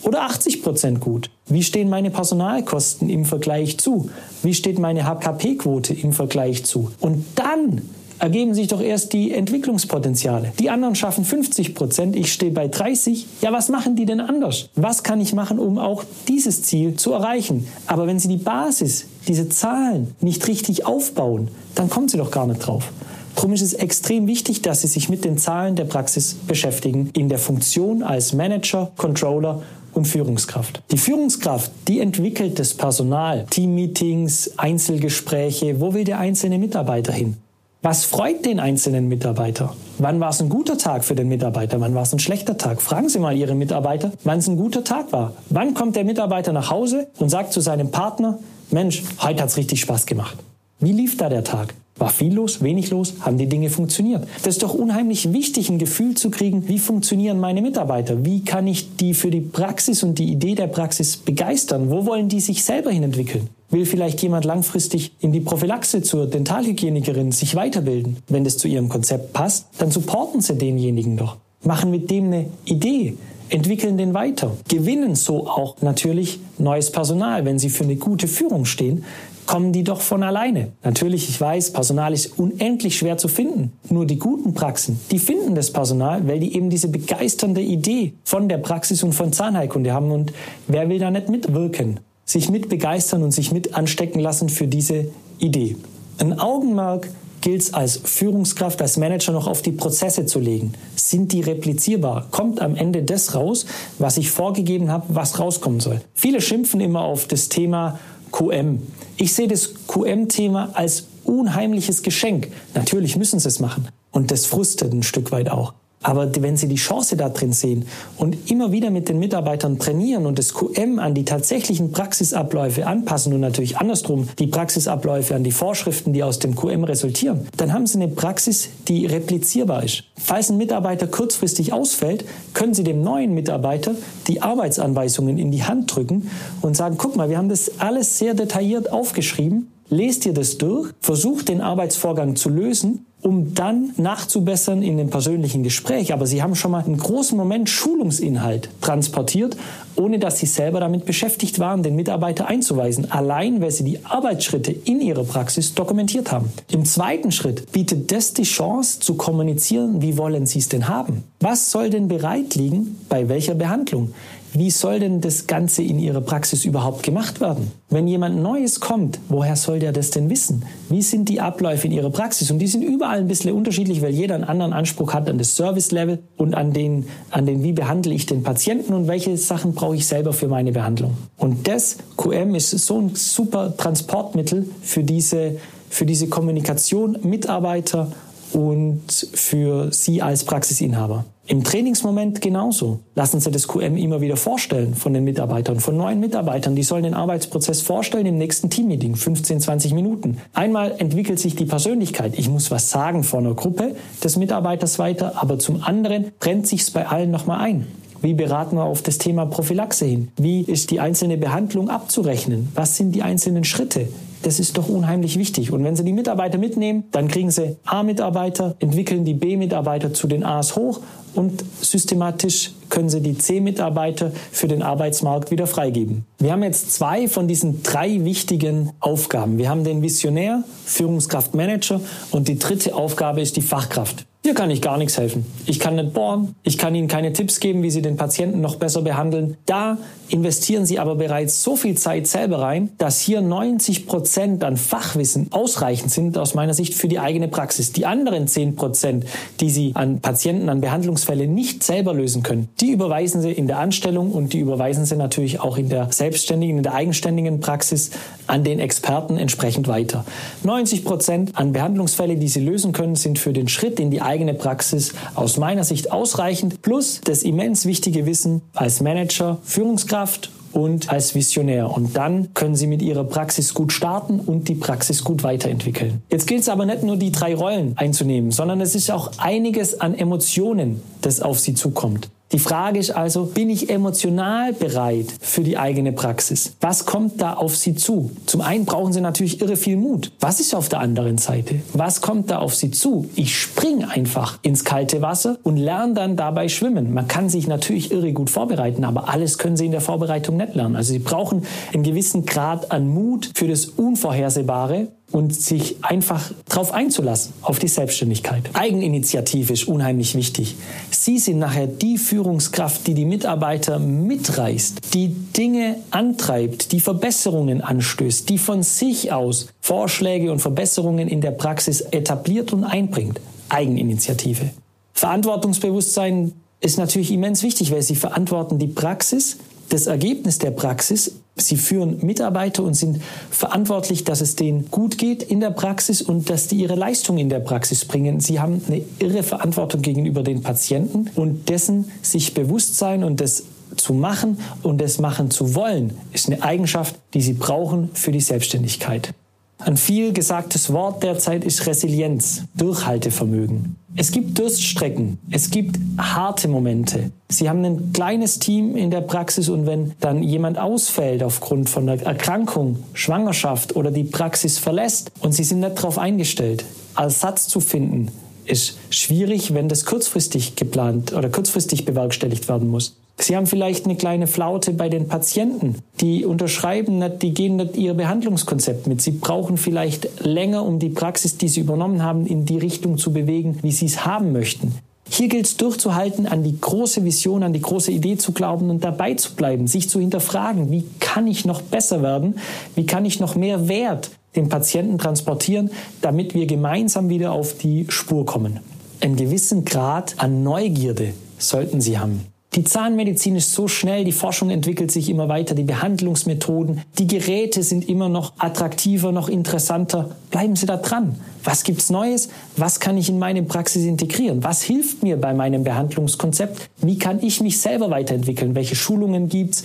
oder 0.02 0.22
80 0.22 0.62
Prozent 0.62 1.00
gut? 1.00 1.30
Wie 1.46 1.62
stehen 1.62 1.88
meine 1.88 2.10
Personalkosten 2.10 3.08
im 3.08 3.24
Vergleich 3.24 3.78
zu? 3.78 4.10
Wie 4.42 4.54
steht 4.54 4.78
meine 4.78 5.04
HKP-Quote 5.04 5.94
im 5.94 6.12
Vergleich 6.12 6.64
zu? 6.64 6.90
Und 7.00 7.24
dann 7.34 7.82
ergeben 8.18 8.54
sich 8.54 8.68
doch 8.68 8.80
erst 8.80 9.12
die 9.12 9.32
Entwicklungspotenziale. 9.32 10.52
Die 10.58 10.70
anderen 10.70 10.94
schaffen 10.94 11.24
50 11.24 11.74
Prozent, 11.74 12.16
ich 12.16 12.32
stehe 12.32 12.52
bei 12.52 12.68
30. 12.68 13.26
Ja, 13.42 13.52
was 13.52 13.68
machen 13.68 13.96
die 13.96 14.06
denn 14.06 14.20
anders? 14.20 14.68
Was 14.74 15.02
kann 15.02 15.20
ich 15.20 15.32
machen, 15.32 15.58
um 15.58 15.78
auch 15.78 16.04
dieses 16.26 16.62
Ziel 16.62 16.96
zu 16.96 17.12
erreichen? 17.12 17.68
Aber 17.86 18.06
wenn 18.06 18.18
Sie 18.18 18.28
die 18.28 18.36
Basis, 18.36 19.06
diese 19.26 19.48
Zahlen 19.48 20.14
nicht 20.20 20.46
richtig 20.48 20.86
aufbauen, 20.86 21.48
dann 21.74 21.90
kommen 21.90 22.08
Sie 22.08 22.18
doch 22.18 22.30
gar 22.30 22.46
nicht 22.46 22.66
drauf. 22.66 22.90
Darum 23.38 23.52
ist 23.52 23.62
es 23.62 23.72
extrem 23.72 24.26
wichtig, 24.26 24.62
dass 24.62 24.80
Sie 24.80 24.88
sich 24.88 25.08
mit 25.08 25.24
den 25.24 25.38
Zahlen 25.38 25.76
der 25.76 25.84
Praxis 25.84 26.34
beschäftigen, 26.34 27.10
in 27.14 27.28
der 27.28 27.38
Funktion 27.38 28.02
als 28.02 28.32
Manager, 28.32 28.90
Controller 28.96 29.62
und 29.98 30.06
Führungskraft. 30.06 30.82
Die 30.90 30.96
Führungskraft, 30.96 31.70
die 31.86 32.00
entwickelt 32.00 32.58
das 32.58 32.72
Personal, 32.74 33.44
Teammeetings, 33.50 34.52
Einzelgespräche, 34.56 35.80
wo 35.80 35.92
will 35.92 36.04
der 36.04 36.18
einzelne 36.18 36.58
Mitarbeiter 36.58 37.12
hin? 37.12 37.36
Was 37.82 38.04
freut 38.04 38.44
den 38.44 38.58
einzelnen 38.58 39.08
Mitarbeiter? 39.08 39.74
Wann 39.98 40.18
war 40.18 40.30
es 40.30 40.40
ein 40.40 40.48
guter 40.48 40.78
Tag 40.78 41.04
für 41.04 41.14
den 41.14 41.28
Mitarbeiter? 41.28 41.80
Wann 41.80 41.94
war 41.94 42.02
es 42.02 42.12
ein 42.12 42.18
schlechter 42.18 42.58
Tag? 42.58 42.82
Fragen 42.82 43.08
Sie 43.08 43.20
mal 43.20 43.36
Ihre 43.36 43.54
Mitarbeiter, 43.54 44.12
wann 44.24 44.38
es 44.38 44.48
ein 44.48 44.56
guter 44.56 44.82
Tag 44.82 45.12
war. 45.12 45.34
Wann 45.50 45.74
kommt 45.74 45.94
der 45.94 46.04
Mitarbeiter 46.04 46.52
nach 46.52 46.70
Hause 46.70 47.06
und 47.18 47.28
sagt 47.28 47.52
zu 47.52 47.60
seinem 47.60 47.90
Partner, 47.90 48.38
Mensch, 48.70 49.04
heute 49.20 49.42
hat 49.42 49.50
es 49.50 49.56
richtig 49.56 49.80
Spaß 49.80 50.06
gemacht. 50.06 50.36
Wie 50.80 50.92
lief 50.92 51.16
da 51.16 51.28
der 51.28 51.44
Tag? 51.44 51.74
War 51.98 52.10
viel 52.10 52.32
los, 52.32 52.62
wenig 52.62 52.90
los, 52.90 53.14
haben 53.20 53.38
die 53.38 53.48
Dinge 53.48 53.70
funktioniert. 53.70 54.26
Das 54.42 54.54
ist 54.54 54.62
doch 54.62 54.74
unheimlich 54.74 55.32
wichtig, 55.32 55.68
ein 55.68 55.78
Gefühl 55.78 56.14
zu 56.14 56.30
kriegen, 56.30 56.68
wie 56.68 56.78
funktionieren 56.78 57.40
meine 57.40 57.60
Mitarbeiter? 57.60 58.24
Wie 58.24 58.44
kann 58.44 58.66
ich 58.66 58.96
die 58.96 59.14
für 59.14 59.30
die 59.30 59.40
Praxis 59.40 60.02
und 60.02 60.18
die 60.18 60.30
Idee 60.30 60.54
der 60.54 60.68
Praxis 60.68 61.16
begeistern? 61.16 61.90
Wo 61.90 62.06
wollen 62.06 62.28
die 62.28 62.40
sich 62.40 62.62
selber 62.62 62.90
hin 62.90 63.02
entwickeln? 63.02 63.48
Will 63.70 63.84
vielleicht 63.84 64.22
jemand 64.22 64.44
langfristig 64.44 65.12
in 65.20 65.32
die 65.32 65.40
Prophylaxe 65.40 66.02
zur 66.02 66.26
Dentalhygienikerin 66.26 67.32
sich 67.32 67.54
weiterbilden? 67.54 68.16
Wenn 68.28 68.44
das 68.44 68.56
zu 68.56 68.68
ihrem 68.68 68.88
Konzept 68.88 69.32
passt, 69.32 69.66
dann 69.78 69.90
supporten 69.90 70.40
sie 70.40 70.54
denjenigen 70.54 71.16
doch. 71.16 71.36
Machen 71.64 71.90
mit 71.90 72.10
dem 72.10 72.26
eine 72.26 72.46
Idee, 72.64 73.16
entwickeln 73.50 73.98
den 73.98 74.14
weiter, 74.14 74.56
gewinnen 74.68 75.14
so 75.14 75.46
auch 75.46 75.76
natürlich 75.80 76.38
neues 76.58 76.90
Personal. 76.92 77.44
Wenn 77.44 77.58
sie 77.58 77.70
für 77.70 77.84
eine 77.84 77.96
gute 77.96 78.28
Führung 78.28 78.64
stehen, 78.64 79.04
kommen 79.48 79.72
die 79.72 79.82
doch 79.82 80.02
von 80.02 80.22
alleine. 80.22 80.72
Natürlich, 80.84 81.28
ich 81.28 81.40
weiß, 81.40 81.72
Personal 81.72 82.12
ist 82.12 82.38
unendlich 82.38 82.98
schwer 82.98 83.16
zu 83.16 83.28
finden. 83.28 83.72
Nur 83.88 84.04
die 84.04 84.18
guten 84.18 84.52
Praxen, 84.52 85.00
die 85.10 85.18
finden 85.18 85.54
das 85.54 85.72
Personal, 85.72 86.28
weil 86.28 86.38
die 86.38 86.54
eben 86.54 86.68
diese 86.68 86.88
begeisternde 86.88 87.62
Idee 87.62 88.12
von 88.24 88.50
der 88.50 88.58
Praxis 88.58 89.02
und 89.02 89.14
von 89.14 89.32
Zahnheilkunde 89.32 89.92
haben. 89.92 90.10
Und 90.10 90.34
wer 90.66 90.90
will 90.90 90.98
da 90.98 91.10
nicht 91.10 91.30
mitwirken? 91.30 91.98
Sich 92.26 92.50
mit 92.50 92.68
begeistern 92.68 93.22
und 93.22 93.30
sich 93.30 93.50
mit 93.50 93.74
anstecken 93.74 94.20
lassen 94.20 94.50
für 94.50 94.66
diese 94.66 95.06
Idee. 95.38 95.76
Ein 96.18 96.38
Augenmerk 96.38 97.08
gilt 97.40 97.62
es 97.62 97.72
als 97.72 97.96
Führungskraft, 98.04 98.82
als 98.82 98.98
Manager 98.98 99.32
noch 99.32 99.46
auf 99.46 99.62
die 99.62 99.72
Prozesse 99.72 100.26
zu 100.26 100.40
legen. 100.40 100.74
Sind 100.94 101.32
die 101.32 101.40
replizierbar? 101.40 102.26
Kommt 102.30 102.60
am 102.60 102.76
Ende 102.76 103.02
das 103.02 103.34
raus, 103.34 103.64
was 103.98 104.18
ich 104.18 104.30
vorgegeben 104.30 104.90
habe, 104.90 105.06
was 105.08 105.38
rauskommen 105.38 105.80
soll? 105.80 106.02
Viele 106.12 106.42
schimpfen 106.42 106.80
immer 106.80 107.02
auf 107.02 107.26
das 107.26 107.48
Thema 107.48 107.98
QM. 108.30 108.82
Ich 109.16 109.35
sehe 109.35 109.49
das 109.49 109.75
QM-Thema 109.87 110.70
als 110.75 111.06
unheimliches 111.25 112.02
Geschenk. 112.02 112.49
Natürlich 112.75 113.16
müssen 113.16 113.38
sie 113.38 113.49
es 113.49 113.61
machen. 113.61 113.88
Und 114.11 114.30
das 114.30 114.47
frustet 114.47 114.92
ein 114.92 115.02
Stück 115.02 115.32
weit 115.32 115.50
auch. 115.50 115.75
Aber 116.02 116.30
wenn 116.40 116.56
Sie 116.56 116.68
die 116.68 116.76
Chance 116.76 117.16
da 117.16 117.28
drin 117.28 117.52
sehen 117.52 117.86
und 118.16 118.50
immer 118.50 118.70
wieder 118.70 118.90
mit 118.90 119.08
den 119.08 119.18
Mitarbeitern 119.18 119.78
trainieren 119.78 120.26
und 120.26 120.38
das 120.38 120.54
QM 120.54 120.98
an 120.98 121.14
die 121.14 121.24
tatsächlichen 121.24 121.90
Praxisabläufe 121.90 122.86
anpassen 122.86 123.32
und 123.32 123.40
natürlich 123.40 123.78
andersrum 123.78 124.28
die 124.38 124.46
Praxisabläufe 124.46 125.34
an 125.34 125.42
die 125.42 125.50
Vorschriften, 125.50 126.12
die 126.12 126.22
aus 126.22 126.38
dem 126.38 126.54
QM 126.54 126.84
resultieren, 126.84 127.48
dann 127.56 127.72
haben 127.72 127.86
Sie 127.86 128.00
eine 128.00 128.08
Praxis, 128.08 128.68
die 128.86 129.06
replizierbar 129.06 129.82
ist. 129.82 130.04
Falls 130.16 130.50
ein 130.50 130.56
Mitarbeiter 130.56 131.08
kurzfristig 131.08 131.72
ausfällt, 131.72 132.24
können 132.54 132.74
Sie 132.74 132.84
dem 132.84 133.02
neuen 133.02 133.34
Mitarbeiter 133.34 133.94
die 134.28 134.40
Arbeitsanweisungen 134.40 135.38
in 135.38 135.50
die 135.50 135.64
Hand 135.64 135.94
drücken 135.94 136.30
und 136.62 136.76
sagen, 136.76 136.96
guck 136.98 137.16
mal, 137.16 137.28
wir 137.28 137.38
haben 137.38 137.48
das 137.48 137.80
alles 137.80 138.18
sehr 138.18 138.34
detailliert 138.34 138.92
aufgeschrieben. 138.92 139.72
Lest 139.90 140.26
ihr 140.26 140.35
das 140.35 140.59
durch, 140.59 140.92
versucht 141.00 141.49
den 141.49 141.61
Arbeitsvorgang 141.61 142.37
zu 142.37 142.50
lösen 142.50 143.07
um 143.21 143.52
dann 143.54 143.92
nachzubessern 143.97 144.83
in 144.83 144.97
dem 144.97 145.11
persönlichen 145.11 145.62
Gespräch. 145.62 146.12
Aber 146.12 146.26
Sie 146.26 146.42
haben 146.42 146.54
schon 146.54 146.71
mal 146.71 146.85
einen 146.85 146.99
großen 146.99 147.37
Moment 147.37 147.68
Schulungsinhalt 147.68 148.68
transportiert, 148.80 149.57
ohne 149.97 150.21
dass 150.21 150.38
Sie 150.38 150.47
selber 150.47 150.78
damit 150.78 151.04
beschäftigt 151.04 151.59
waren, 151.59 151.83
den 151.83 151.97
Mitarbeiter 151.97 152.47
einzuweisen. 152.47 153.11
Allein, 153.11 153.61
weil 153.61 153.73
Sie 153.73 153.83
die 153.83 154.04
Arbeitsschritte 154.04 154.71
in 154.71 155.00
Ihrer 155.00 155.25
Praxis 155.25 155.75
dokumentiert 155.75 156.30
haben. 156.30 156.52
Im 156.71 156.85
zweiten 156.85 157.33
Schritt 157.33 157.73
bietet 157.73 158.12
das 158.12 158.35
die 158.35 158.45
Chance 158.45 159.00
zu 159.00 159.14
kommunizieren, 159.14 160.00
wie 160.00 160.16
wollen 160.16 160.47
Sie 160.47 160.61
es 160.61 160.68
denn 160.68 160.88
haben? 160.88 161.25
Was 161.40 161.73
soll 161.73 161.90
denn 161.90 162.07
bereit 162.07 162.54
liegen 162.54 162.99
bei 163.09 163.28
welcher 163.28 163.54
Behandlung? 163.54 164.14
Wie 164.52 164.70
soll 164.70 165.00
denn 165.00 165.20
das 165.20 165.46
Ganze 165.46 165.82
in 165.82 165.98
Ihrer 165.98 166.20
Praxis 166.20 166.64
überhaupt 166.64 167.02
gemacht 167.02 167.40
werden? 167.40 167.70
Wenn 167.90 168.08
jemand 168.08 168.40
Neues 168.42 168.80
kommt, 168.80 169.18
woher 169.28 169.56
soll 169.56 169.78
der 169.78 169.92
das 169.92 170.10
denn 170.10 170.30
wissen? 170.30 170.64
Wie 170.88 171.02
sind 171.02 171.28
die 171.28 171.40
Abläufe 171.40 171.86
in 171.86 171.92
Ihrer 171.92 172.10
Praxis? 172.10 172.50
Und 172.50 172.58
die 172.58 172.66
sind 172.66 172.82
überall 172.82 173.18
ein 173.18 173.28
bisschen 173.28 173.52
unterschiedlich, 173.52 174.00
weil 174.00 174.10
jeder 174.10 174.34
einen 174.34 174.44
anderen 174.44 174.72
Anspruch 174.72 175.12
hat 175.12 175.28
an 175.28 175.38
das 175.38 175.54
Service-Level 175.56 176.20
und 176.36 176.54
an 176.54 176.72
den, 176.72 177.06
an 177.30 177.44
den, 177.46 177.62
wie 177.62 177.72
behandle 177.72 178.14
ich 178.14 178.26
den 178.26 178.42
Patienten 178.42 178.94
und 178.94 179.06
welche 179.06 179.36
Sachen 179.36 179.74
brauche 179.74 179.96
ich 179.96 180.06
selber 180.06 180.32
für 180.32 180.48
meine 180.48 180.72
Behandlung. 180.72 181.12
Und 181.36 181.68
das 181.68 181.98
QM 182.16 182.54
ist 182.54 182.70
so 182.70 183.00
ein 183.00 183.14
super 183.14 183.76
Transportmittel 183.76 184.68
für 184.82 185.02
diese, 185.02 185.56
für 185.90 186.06
diese 186.06 186.28
Kommunikation 186.28 187.18
Mitarbeiter 187.22 188.12
und 188.52 189.02
für 189.34 189.92
Sie 189.92 190.22
als 190.22 190.44
Praxisinhaber. 190.44 191.24
Im 191.50 191.64
Trainingsmoment 191.64 192.42
genauso. 192.42 193.00
Lassen 193.14 193.40
Sie 193.40 193.50
das 193.50 193.66
QM 193.66 193.96
immer 193.96 194.20
wieder 194.20 194.36
vorstellen 194.36 194.94
von 194.94 195.14
den 195.14 195.24
Mitarbeitern, 195.24 195.80
von 195.80 195.96
neuen 195.96 196.20
Mitarbeitern. 196.20 196.76
Die 196.76 196.82
sollen 196.82 197.04
den 197.04 197.14
Arbeitsprozess 197.14 197.80
vorstellen 197.80 198.26
im 198.26 198.36
nächsten 198.36 198.68
Teammeeting, 198.68 199.16
15, 199.16 199.62
20 199.62 199.94
Minuten. 199.94 200.36
Einmal 200.52 200.96
entwickelt 200.98 201.38
sich 201.38 201.56
die 201.56 201.64
Persönlichkeit. 201.64 202.38
Ich 202.38 202.50
muss 202.50 202.70
was 202.70 202.90
sagen 202.90 203.24
vor 203.24 203.40
einer 203.40 203.54
Gruppe 203.54 203.96
des 204.22 204.36
Mitarbeiters 204.36 204.98
weiter, 204.98 205.40
aber 205.40 205.58
zum 205.58 205.82
anderen 205.82 206.32
brennt 206.38 206.66
sich's 206.66 206.90
bei 206.90 207.06
allen 207.06 207.30
nochmal 207.30 207.60
ein. 207.60 207.86
Wie 208.20 208.34
beraten 208.34 208.76
wir 208.76 208.84
auf 208.84 209.00
das 209.00 209.16
Thema 209.16 209.46
Prophylaxe 209.46 210.04
hin? 210.04 210.28
Wie 210.36 210.60
ist 210.60 210.90
die 210.90 211.00
einzelne 211.00 211.38
Behandlung 211.38 211.88
abzurechnen? 211.88 212.68
Was 212.74 212.98
sind 212.98 213.12
die 213.12 213.22
einzelnen 213.22 213.64
Schritte? 213.64 214.08
Das 214.42 214.61
ist 214.61 214.78
doch 214.78 214.88
unheimlich 214.88 215.38
wichtig. 215.38 215.73
Und 215.73 215.85
wenn 215.85 215.97
Sie 215.97 216.04
die 216.04 216.12
Mitarbeiter 216.12 216.59
mitnehmen, 216.59 217.04
dann 217.11 217.28
kriegen 217.28 217.50
Sie 217.50 217.76
A-Mitarbeiter, 217.85 218.76
entwickeln 218.78 219.25
die 219.25 219.35
B-Mitarbeiter 219.35 220.14
zu 220.14 220.26
den 220.26 220.45
A's 220.45 220.76
hoch 220.76 221.00
und 221.35 221.64
systematisch 221.80 222.73
können 222.88 223.09
Sie 223.09 223.21
die 223.21 223.37
C-Mitarbeiter 223.37 224.33
für 224.52 224.68
den 224.68 224.83
Arbeitsmarkt 224.83 225.50
wieder 225.50 225.66
freigeben. 225.66 226.25
Wir 226.38 226.52
haben 226.52 226.62
jetzt 226.62 226.92
zwei 226.92 227.28
von 227.28 227.49
diesen 227.49 227.83
drei 227.83 228.25
wichtigen 228.25 228.92
Aufgaben. 229.00 229.59
Wir 229.59 229.68
haben 229.68 229.85
den 229.85 230.02
Visionär, 230.02 230.64
Führungskraft, 230.85 231.54
Manager 231.54 232.00
und 232.30 232.49
die 232.49 232.59
dritte 232.59 232.95
Aufgabe 232.95 233.40
ist 233.40 233.57
die 233.57 233.62
Fachkraft. 233.62 234.26
Hier 234.48 234.54
kann 234.54 234.70
ich 234.70 234.80
gar 234.80 234.96
nichts 234.96 235.18
helfen. 235.18 235.44
Ich 235.66 235.78
kann 235.78 235.96
nicht 235.96 236.14
bohren, 236.14 236.54
ich 236.62 236.78
kann 236.78 236.94
Ihnen 236.94 237.06
keine 237.06 237.34
Tipps 237.34 237.60
geben, 237.60 237.82
wie 237.82 237.90
Sie 237.90 238.00
den 238.00 238.16
Patienten 238.16 238.62
noch 238.62 238.76
besser 238.76 239.02
behandeln. 239.02 239.58
Da 239.66 239.98
investieren 240.30 240.86
Sie 240.86 240.98
aber 240.98 241.16
bereits 241.16 241.62
so 241.62 241.76
viel 241.76 241.98
Zeit 241.98 242.26
selber 242.26 242.60
rein, 242.60 242.88
dass 242.96 243.20
hier 243.20 243.42
90 243.42 244.06
Prozent 244.06 244.64
an 244.64 244.78
Fachwissen 244.78 245.52
ausreichend 245.52 246.10
sind 246.10 246.38
aus 246.38 246.54
meiner 246.54 246.72
Sicht 246.72 246.94
für 246.94 247.08
die 247.08 247.18
eigene 247.18 247.48
Praxis. 247.48 247.92
Die 247.92 248.06
anderen 248.06 248.48
10 248.48 248.74
Prozent, 248.74 249.26
die 249.60 249.68
Sie 249.68 249.92
an 249.92 250.20
Patienten, 250.20 250.70
an 250.70 250.80
Behandlungsfällen 250.80 251.52
nicht 251.52 251.82
selber 251.82 252.14
lösen 252.14 252.42
können, 252.42 252.70
die 252.80 252.90
überweisen 252.90 253.42
Sie 253.42 253.52
in 253.52 253.66
der 253.66 253.78
Anstellung 253.78 254.32
und 254.32 254.54
die 254.54 254.60
überweisen 254.60 255.04
Sie 255.04 255.16
natürlich 255.16 255.60
auch 255.60 255.76
in 255.76 255.90
der 255.90 256.10
selbstständigen, 256.10 256.78
in 256.78 256.82
der 256.82 256.94
eigenständigen 256.94 257.60
Praxis 257.60 258.12
an 258.46 258.64
den 258.64 258.80
Experten 258.80 259.36
entsprechend 259.36 259.88
weiter. 259.88 260.24
90 260.62 261.04
Prozent 261.04 261.58
an 261.58 261.72
Behandlungsfälle, 261.72 262.36
die 262.36 262.48
Sie 262.48 262.60
lösen 262.60 262.92
können, 262.92 263.14
sind 263.14 263.38
für 263.38 263.52
den 263.52 263.68
Schritt 263.68 264.00
in 264.00 264.10
die 264.10 264.22
eigene 264.22 264.38
eigene 264.38 264.54
Praxis 264.54 265.14
aus 265.35 265.57
meiner 265.57 265.83
Sicht 265.83 266.12
ausreichend, 266.12 266.80
plus 266.80 267.21
das 267.25 267.42
immens 267.42 267.87
wichtige 267.87 268.25
Wissen 268.25 268.62
als 268.73 269.00
Manager, 269.00 269.59
Führungskraft 269.64 270.52
und 270.71 271.11
als 271.11 271.35
Visionär. 271.35 271.90
Und 271.90 272.16
dann 272.16 272.54
können 272.54 272.76
Sie 272.76 272.87
mit 272.87 273.02
Ihrer 273.02 273.25
Praxis 273.25 273.75
gut 273.75 273.92
starten 273.92 274.38
und 274.38 274.68
die 274.68 274.76
Praxis 274.76 275.25
gut 275.25 275.42
weiterentwickeln. 275.42 276.23
Jetzt 276.30 276.47
gilt 276.47 276.61
es 276.61 276.68
aber 276.68 276.87
nicht 276.87 277.02
nur 277.02 277.16
die 277.16 277.33
drei 277.33 277.57
Rollen 277.57 277.95
einzunehmen, 277.97 278.52
sondern 278.52 278.80
es 278.80 278.95
ist 278.95 279.11
auch 279.11 279.33
einiges 279.38 280.00
an 280.00 280.14
Emotionen, 280.14 281.02
das 281.21 281.40
auf 281.40 281.59
Sie 281.59 281.75
zukommt. 281.75 282.28
Die 282.50 282.58
Frage 282.58 282.98
ist 282.98 283.10
also, 283.10 283.44
bin 283.44 283.68
ich 283.68 283.90
emotional 283.90 284.72
bereit 284.72 285.26
für 285.38 285.62
die 285.62 285.76
eigene 285.76 286.12
Praxis? 286.12 286.76
Was 286.80 287.04
kommt 287.04 287.42
da 287.42 287.52
auf 287.52 287.76
Sie 287.76 287.94
zu? 287.94 288.30
Zum 288.46 288.62
einen 288.62 288.86
brauchen 288.86 289.12
Sie 289.12 289.20
natürlich 289.20 289.60
irre 289.60 289.76
viel 289.76 289.98
Mut. 289.98 290.32
Was 290.40 290.58
ist 290.58 290.74
auf 290.74 290.88
der 290.88 291.00
anderen 291.00 291.36
Seite? 291.36 291.82
Was 291.92 292.22
kommt 292.22 292.50
da 292.50 292.60
auf 292.60 292.74
Sie 292.74 292.90
zu? 292.90 293.28
Ich 293.34 293.58
springe 293.58 294.10
einfach 294.10 294.58
ins 294.62 294.84
kalte 294.84 295.20
Wasser 295.20 295.58
und 295.62 295.76
lerne 295.76 296.14
dann 296.14 296.36
dabei 296.36 296.68
schwimmen. 296.68 297.12
Man 297.12 297.28
kann 297.28 297.50
sich 297.50 297.66
natürlich 297.66 298.12
irre 298.12 298.32
gut 298.32 298.48
vorbereiten, 298.48 299.04
aber 299.04 299.28
alles 299.28 299.58
können 299.58 299.76
Sie 299.76 299.84
in 299.84 299.92
der 299.92 300.00
Vorbereitung 300.00 300.56
nicht 300.56 300.74
lernen. 300.74 300.96
Also 300.96 301.12
Sie 301.12 301.18
brauchen 301.18 301.66
einen 301.92 302.02
gewissen 302.02 302.46
Grad 302.46 302.92
an 302.92 303.08
Mut 303.08 303.50
für 303.54 303.68
das 303.68 303.84
Unvorhersehbare 303.84 305.08
und 305.30 305.54
sich 305.54 305.97
einfach 306.02 306.52
darauf 306.68 306.92
einzulassen, 306.92 307.52
auf 307.61 307.78
die 307.78 307.88
Selbstständigkeit. 307.88 308.70
Eigeninitiative 308.73 309.73
ist 309.73 309.87
unheimlich 309.87 310.35
wichtig. 310.35 310.76
Sie 311.11 311.38
sind 311.38 311.58
nachher 311.58 311.87
die 311.87 312.16
Führungskraft, 312.16 313.06
die 313.06 313.14
die 313.14 313.26
Mitarbeiter 313.26 313.99
mitreißt, 313.99 315.14
die 315.14 315.28
Dinge 315.28 315.97
antreibt, 316.11 316.92
die 316.92 317.00
Verbesserungen 317.00 317.82
anstößt, 317.82 318.49
die 318.49 318.58
von 318.58 318.82
sich 318.82 319.32
aus 319.32 319.68
Vorschläge 319.80 320.50
und 320.50 320.61
Verbesserungen 320.61 321.28
in 321.28 321.40
der 321.40 321.50
Praxis 321.50 322.00
etabliert 322.00 322.73
und 322.73 322.85
einbringt. 322.85 323.40
Eigeninitiative. 323.68 324.70
Verantwortungsbewusstsein 325.12 326.52
ist 326.80 326.97
natürlich 326.97 327.32
immens 327.32 327.62
wichtig, 327.62 327.92
weil 327.92 328.02
sie 328.02 328.14
verantworten 328.14 328.78
die 328.78 328.87
Praxis, 328.87 329.58
das 329.88 330.06
Ergebnis 330.06 330.58
der 330.58 330.70
Praxis 330.70 331.32
Sie 331.60 331.76
führen 331.76 332.24
Mitarbeiter 332.24 332.82
und 332.82 332.94
sind 332.94 333.20
verantwortlich, 333.50 334.24
dass 334.24 334.40
es 334.40 334.56
denen 334.56 334.90
gut 334.90 335.18
geht 335.18 335.42
in 335.42 335.60
der 335.60 335.70
Praxis 335.70 336.22
und 336.22 336.50
dass 336.50 336.68
die 336.68 336.76
ihre 336.76 336.94
Leistung 336.94 337.38
in 337.38 337.48
der 337.48 337.60
Praxis 337.60 338.04
bringen. 338.04 338.40
Sie 338.40 338.60
haben 338.60 338.82
eine 338.86 339.02
irre 339.18 339.42
Verantwortung 339.42 340.02
gegenüber 340.02 340.42
den 340.42 340.62
Patienten 340.62 341.30
und 341.34 341.68
dessen 341.68 342.10
sich 342.22 342.54
bewusst 342.54 342.96
sein 342.96 343.24
und 343.24 343.40
das 343.40 343.64
zu 343.96 344.14
machen 344.14 344.58
und 344.82 345.00
das 345.00 345.18
machen 345.18 345.50
zu 345.50 345.74
wollen, 345.74 346.16
ist 346.32 346.46
eine 346.46 346.62
Eigenschaft, 346.62 347.16
die 347.34 347.40
sie 347.40 347.54
brauchen 347.54 348.10
für 348.14 348.32
die 348.32 348.40
Selbstständigkeit. 348.40 349.34
Ein 349.78 349.96
viel 349.96 350.32
gesagtes 350.32 350.92
Wort 350.92 351.22
derzeit 351.22 351.64
ist 351.64 351.86
Resilienz, 351.86 352.62
Durchhaltevermögen. 352.74 353.96
Es 354.16 354.32
gibt 354.32 354.58
Durststrecken, 354.58 355.38
es 355.50 355.70
gibt 355.70 355.98
harte 356.18 356.66
Momente. 356.66 357.30
Sie 357.48 357.68
haben 357.68 357.84
ein 357.84 358.12
kleines 358.12 358.58
Team 358.58 358.96
in 358.96 359.10
der 359.10 359.20
Praxis 359.20 359.68
und 359.68 359.86
wenn 359.86 360.12
dann 360.20 360.42
jemand 360.42 360.78
ausfällt 360.78 361.42
aufgrund 361.42 361.90
von 361.90 362.08
einer 362.08 362.22
Erkrankung, 362.22 363.04
Schwangerschaft 363.12 363.96
oder 363.96 364.10
die 364.10 364.24
Praxis 364.24 364.78
verlässt 364.78 365.30
und 365.40 365.52
Sie 365.52 365.62
sind 365.62 365.80
nicht 365.80 365.98
darauf 365.98 366.18
eingestellt, 366.18 366.84
als 367.14 367.40
Satz 367.40 367.68
zu 367.68 367.80
finden, 367.80 368.30
ist 368.64 368.98
schwierig, 369.10 369.74
wenn 369.74 369.88
das 369.88 370.04
kurzfristig 370.04 370.74
geplant 370.74 371.32
oder 371.32 371.50
kurzfristig 371.50 372.04
bewerkstelligt 372.04 372.68
werden 372.68 372.88
muss. 372.88 373.14
Sie 373.40 373.57
haben 373.57 373.66
vielleicht 373.66 374.04
eine 374.04 374.16
kleine 374.16 374.47
Flaute 374.49 374.92
bei 374.92 375.09
den 375.09 375.28
Patienten. 375.28 375.97
Die 376.21 376.45
unterschreiben 376.45 377.18
nicht, 377.18 377.42
die 377.42 377.54
gehen 377.54 377.76
nicht 377.76 377.97
ihr 377.97 378.14
Behandlungskonzept 378.14 379.07
mit. 379.07 379.23
Sie 379.23 379.30
brauchen 379.30 379.76
vielleicht 379.76 380.45
länger, 380.45 380.85
um 380.85 380.99
die 380.99 381.09
Praxis, 381.09 381.57
die 381.57 381.68
sie 381.68 381.80
übernommen 381.80 382.23
haben, 382.23 382.47
in 382.47 382.64
die 382.64 382.78
Richtung 382.78 383.16
zu 383.16 383.33
bewegen, 383.33 383.78
wie 383.83 383.92
sie 383.92 384.07
es 384.07 384.26
haben 384.26 384.52
möchten. 384.52 384.95
Hier 385.30 385.49
gilt 385.49 385.66
es 385.66 385.76
durchzuhalten, 385.76 386.47
an 386.47 386.64
die 386.64 386.80
große 386.80 387.23
Vision, 387.23 387.62
an 387.62 387.73
die 387.73 387.83
große 387.83 388.11
Idee 388.11 388.38
zu 388.38 388.52
glauben 388.52 388.90
und 388.90 389.04
dabei 389.04 389.35
zu 389.35 389.54
bleiben, 389.54 389.87
sich 389.87 390.09
zu 390.09 390.21
hinterfragen, 390.21 390.90
wie 390.90 391.04
kann 391.21 391.47
ich 391.47 391.64
noch 391.64 391.83
besser 391.83 392.23
werden, 392.23 392.57
wie 392.95 393.07
kann 393.07 393.25
ich 393.25 393.38
noch 393.38 393.54
mehr 393.54 393.88
Wert 393.88 394.30
dem 394.57 394.68
Patienten 394.68 395.18
transportieren, 395.18 395.90
damit 396.23 396.54
wir 396.54 396.66
gemeinsam 396.66 397.28
wieder 397.28 397.52
auf 397.52 397.76
die 397.76 398.07
Spur 398.09 398.47
kommen. 398.47 398.80
Einen 399.21 399.37
gewissen 399.37 399.85
Grad 399.85 400.35
an 400.38 400.62
Neugierde 400.62 401.35
sollten 401.59 402.00
Sie 402.00 402.18
haben. 402.18 402.47
Die 402.75 402.84
Zahnmedizin 402.84 403.56
ist 403.56 403.72
so 403.72 403.88
schnell, 403.88 404.25
die 404.25 404.32
Forschung 404.32 404.68
entwickelt 404.68 405.10
sich 405.10 405.30
immer 405.30 405.48
weiter, 405.48 405.75
die 405.75 405.84
Behandlungsmethoden, 405.84 407.00
die 407.18 407.26
Geräte 407.26 407.82
sind 407.82 408.06
immer 408.06 408.28
noch 408.28 408.52
attraktiver, 408.58 409.32
noch 409.32 409.48
interessanter. 409.48 410.37
Bleiben 410.50 410.76
Sie 410.76 410.84
da 410.84 410.98
dran. 410.98 411.40
Was 411.64 411.82
gibt's 411.82 412.10
Neues? 412.10 412.50
Was 412.76 413.00
kann 413.00 413.16
ich 413.16 413.30
in 413.30 413.38
meine 413.38 413.62
Praxis 413.62 414.04
integrieren? 414.04 414.62
Was 414.62 414.82
hilft 414.82 415.22
mir 415.22 415.38
bei 415.38 415.54
meinem 415.54 415.82
Behandlungskonzept? 415.82 416.90
Wie 416.98 417.18
kann 417.18 417.42
ich 417.42 417.62
mich 417.62 417.80
selber 417.80 418.10
weiterentwickeln? 418.10 418.75
Welche 418.75 418.96
Schulungen 418.96 419.48
gibt's? 419.48 419.82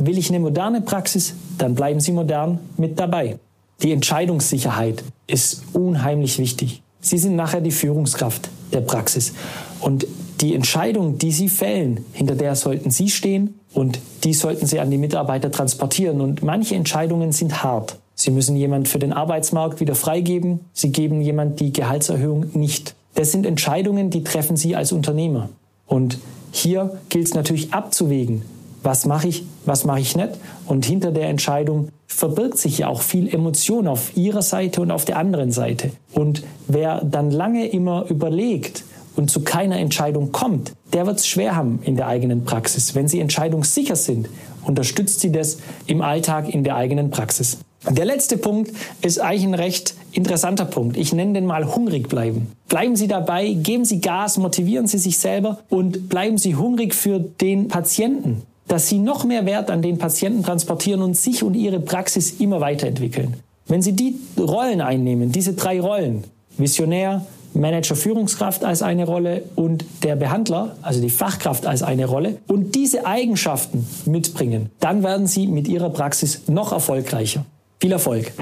Will 0.00 0.18
ich 0.18 0.28
eine 0.28 0.40
moderne 0.40 0.80
Praxis? 0.80 1.34
Dann 1.58 1.76
bleiben 1.76 2.00
Sie 2.00 2.12
modern 2.12 2.58
mit 2.76 2.98
dabei. 2.98 3.38
Die 3.82 3.92
Entscheidungssicherheit 3.92 5.04
ist 5.28 5.62
unheimlich 5.72 6.38
wichtig. 6.38 6.82
Sie 7.00 7.18
sind 7.18 7.36
nachher 7.36 7.60
die 7.60 7.70
Führungskraft 7.70 8.48
der 8.72 8.80
Praxis. 8.80 9.34
Und 9.80 10.06
die 10.40 10.54
Entscheidung, 10.54 11.18
die 11.18 11.32
Sie 11.32 11.48
fällen, 11.48 12.04
hinter 12.12 12.34
der 12.34 12.56
sollten 12.56 12.90
Sie 12.90 13.08
stehen 13.08 13.60
und 13.72 13.98
die 14.24 14.34
sollten 14.34 14.66
Sie 14.66 14.80
an 14.80 14.90
die 14.90 14.98
Mitarbeiter 14.98 15.50
transportieren. 15.50 16.20
Und 16.20 16.42
manche 16.42 16.74
Entscheidungen 16.74 17.32
sind 17.32 17.62
hart. 17.62 17.98
Sie 18.14 18.30
müssen 18.30 18.56
jemand 18.56 18.88
für 18.88 18.98
den 18.98 19.12
Arbeitsmarkt 19.12 19.80
wieder 19.80 19.94
freigeben. 19.94 20.60
Sie 20.72 20.90
geben 20.90 21.20
jemand 21.20 21.60
die 21.60 21.72
Gehaltserhöhung 21.72 22.46
nicht. 22.54 22.94
Das 23.14 23.32
sind 23.32 23.46
Entscheidungen, 23.46 24.10
die 24.10 24.24
treffen 24.24 24.56
Sie 24.56 24.76
als 24.76 24.92
Unternehmer. 24.92 25.48
Und 25.86 26.18
hier 26.52 26.98
gilt 27.08 27.26
es 27.26 27.34
natürlich 27.34 27.72
abzuwägen, 27.72 28.42
was 28.82 29.06
mache 29.06 29.28
ich, 29.28 29.44
was 29.64 29.84
mache 29.84 30.00
ich 30.00 30.16
nicht. 30.16 30.30
Und 30.66 30.84
hinter 30.84 31.10
der 31.10 31.28
Entscheidung 31.28 31.88
verbirgt 32.06 32.58
sich 32.58 32.78
ja 32.78 32.88
auch 32.88 33.02
viel 33.02 33.32
Emotion 33.32 33.88
auf 33.88 34.16
Ihrer 34.16 34.42
Seite 34.42 34.80
und 34.80 34.90
auf 34.90 35.04
der 35.04 35.16
anderen 35.16 35.50
Seite. 35.50 35.90
Und 36.12 36.44
wer 36.68 37.04
dann 37.04 37.30
lange 37.30 37.66
immer 37.66 38.06
überlegt, 38.08 38.84
und 39.16 39.30
zu 39.30 39.40
keiner 39.42 39.78
Entscheidung 39.78 40.32
kommt, 40.32 40.72
der 40.92 41.06
wird 41.06 41.18
es 41.18 41.26
schwer 41.26 41.56
haben 41.56 41.80
in 41.82 41.96
der 41.96 42.06
eigenen 42.06 42.44
Praxis. 42.44 42.94
Wenn 42.94 43.08
Sie 43.08 43.20
entscheidungssicher 43.20 43.96
sind, 43.96 44.28
unterstützt 44.64 45.20
Sie 45.20 45.32
das 45.32 45.58
im 45.86 46.02
Alltag 46.02 46.52
in 46.52 46.64
der 46.64 46.76
eigenen 46.76 47.10
Praxis. 47.10 47.58
Der 47.90 48.06
letzte 48.06 48.38
Punkt 48.38 48.72
ist 49.02 49.20
eigentlich 49.20 49.44
ein 49.44 49.54
recht 49.54 49.94
interessanter 50.12 50.64
Punkt. 50.64 50.96
Ich 50.96 51.12
nenne 51.12 51.34
den 51.34 51.44
mal 51.44 51.74
hungrig 51.74 52.08
bleiben. 52.08 52.50
Bleiben 52.68 52.96
Sie 52.96 53.08
dabei, 53.08 53.52
geben 53.52 53.84
Sie 53.84 54.00
Gas, 54.00 54.38
motivieren 54.38 54.86
Sie 54.86 54.98
sich 54.98 55.18
selber 55.18 55.58
und 55.68 56.08
bleiben 56.08 56.38
Sie 56.38 56.56
hungrig 56.56 56.94
für 56.94 57.20
den 57.20 57.68
Patienten, 57.68 58.42
dass 58.68 58.88
Sie 58.88 58.98
noch 58.98 59.24
mehr 59.24 59.44
Wert 59.44 59.70
an 59.70 59.82
den 59.82 59.98
Patienten 59.98 60.42
transportieren 60.42 61.02
und 61.02 61.14
sich 61.14 61.42
und 61.42 61.54
Ihre 61.54 61.78
Praxis 61.78 62.40
immer 62.40 62.60
weiterentwickeln. 62.60 63.34
Wenn 63.66 63.82
Sie 63.82 63.92
die 63.92 64.16
Rollen 64.38 64.80
einnehmen, 64.80 65.30
diese 65.30 65.52
drei 65.52 65.78
Rollen, 65.78 66.24
Visionär, 66.56 67.26
Manager 67.54 67.96
Führungskraft 67.96 68.64
als 68.64 68.82
eine 68.82 69.06
Rolle 69.06 69.44
und 69.54 69.84
der 70.02 70.16
Behandler, 70.16 70.76
also 70.82 71.00
die 71.00 71.10
Fachkraft 71.10 71.66
als 71.66 71.82
eine 71.82 72.06
Rolle 72.06 72.38
und 72.48 72.74
diese 72.74 73.06
Eigenschaften 73.06 73.86
mitbringen, 74.06 74.70
dann 74.80 75.02
werden 75.02 75.26
Sie 75.26 75.46
mit 75.46 75.68
Ihrer 75.68 75.90
Praxis 75.90 76.42
noch 76.48 76.72
erfolgreicher. 76.72 77.44
Viel 77.80 77.92
Erfolg! 77.92 78.32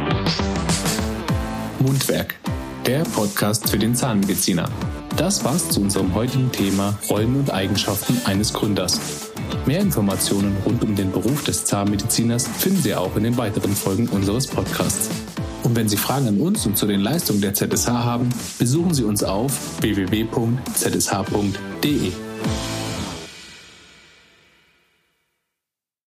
Mundwerk, 1.79 2.37
der 2.87 3.01
Podcast 3.05 3.68
für 3.68 3.79
den 3.79 3.94
Zahnmediziner. 3.94 4.68
Das 5.16 5.44
war's 5.44 5.68
zu 5.68 5.81
unserem 5.81 6.14
heutigen 6.14 6.51
Thema 6.53 6.98
Rollen 7.11 7.37
und 7.37 7.53
Eigenschaften 7.53 8.20
eines 8.25 8.53
Gründers. 8.53 9.01
Mehr 9.66 9.81
Informationen 9.81 10.57
rund 10.64 10.83
um 10.83 10.96
den 10.96 11.12
Beruf 11.12 11.44
des 11.44 11.64
Zahnmediziners 11.64 12.46
finden 12.46 12.83
Sie 12.83 12.94
auch 12.94 13.14
in 13.16 13.25
den 13.25 13.37
weiteren 13.37 13.75
Folgen 13.75 14.09
unseres 14.09 14.46
Podcasts. 14.46 15.11
Und 15.62 15.77
wenn 15.77 15.88
Sie 15.88 15.96
Fragen 15.96 16.29
an 16.29 16.40
uns 16.40 16.66
und 16.66 16.77
zu 16.77 16.87
den 16.87 17.01
Leistungen 17.01 17.40
der 17.40 17.55
ZSH 17.55 17.88
haben, 17.88 18.29
besuchen 18.59 18.94
Sie 18.94 19.05
uns 19.05 19.22
auf 19.22 19.81
www.zsh.de. 19.81 20.53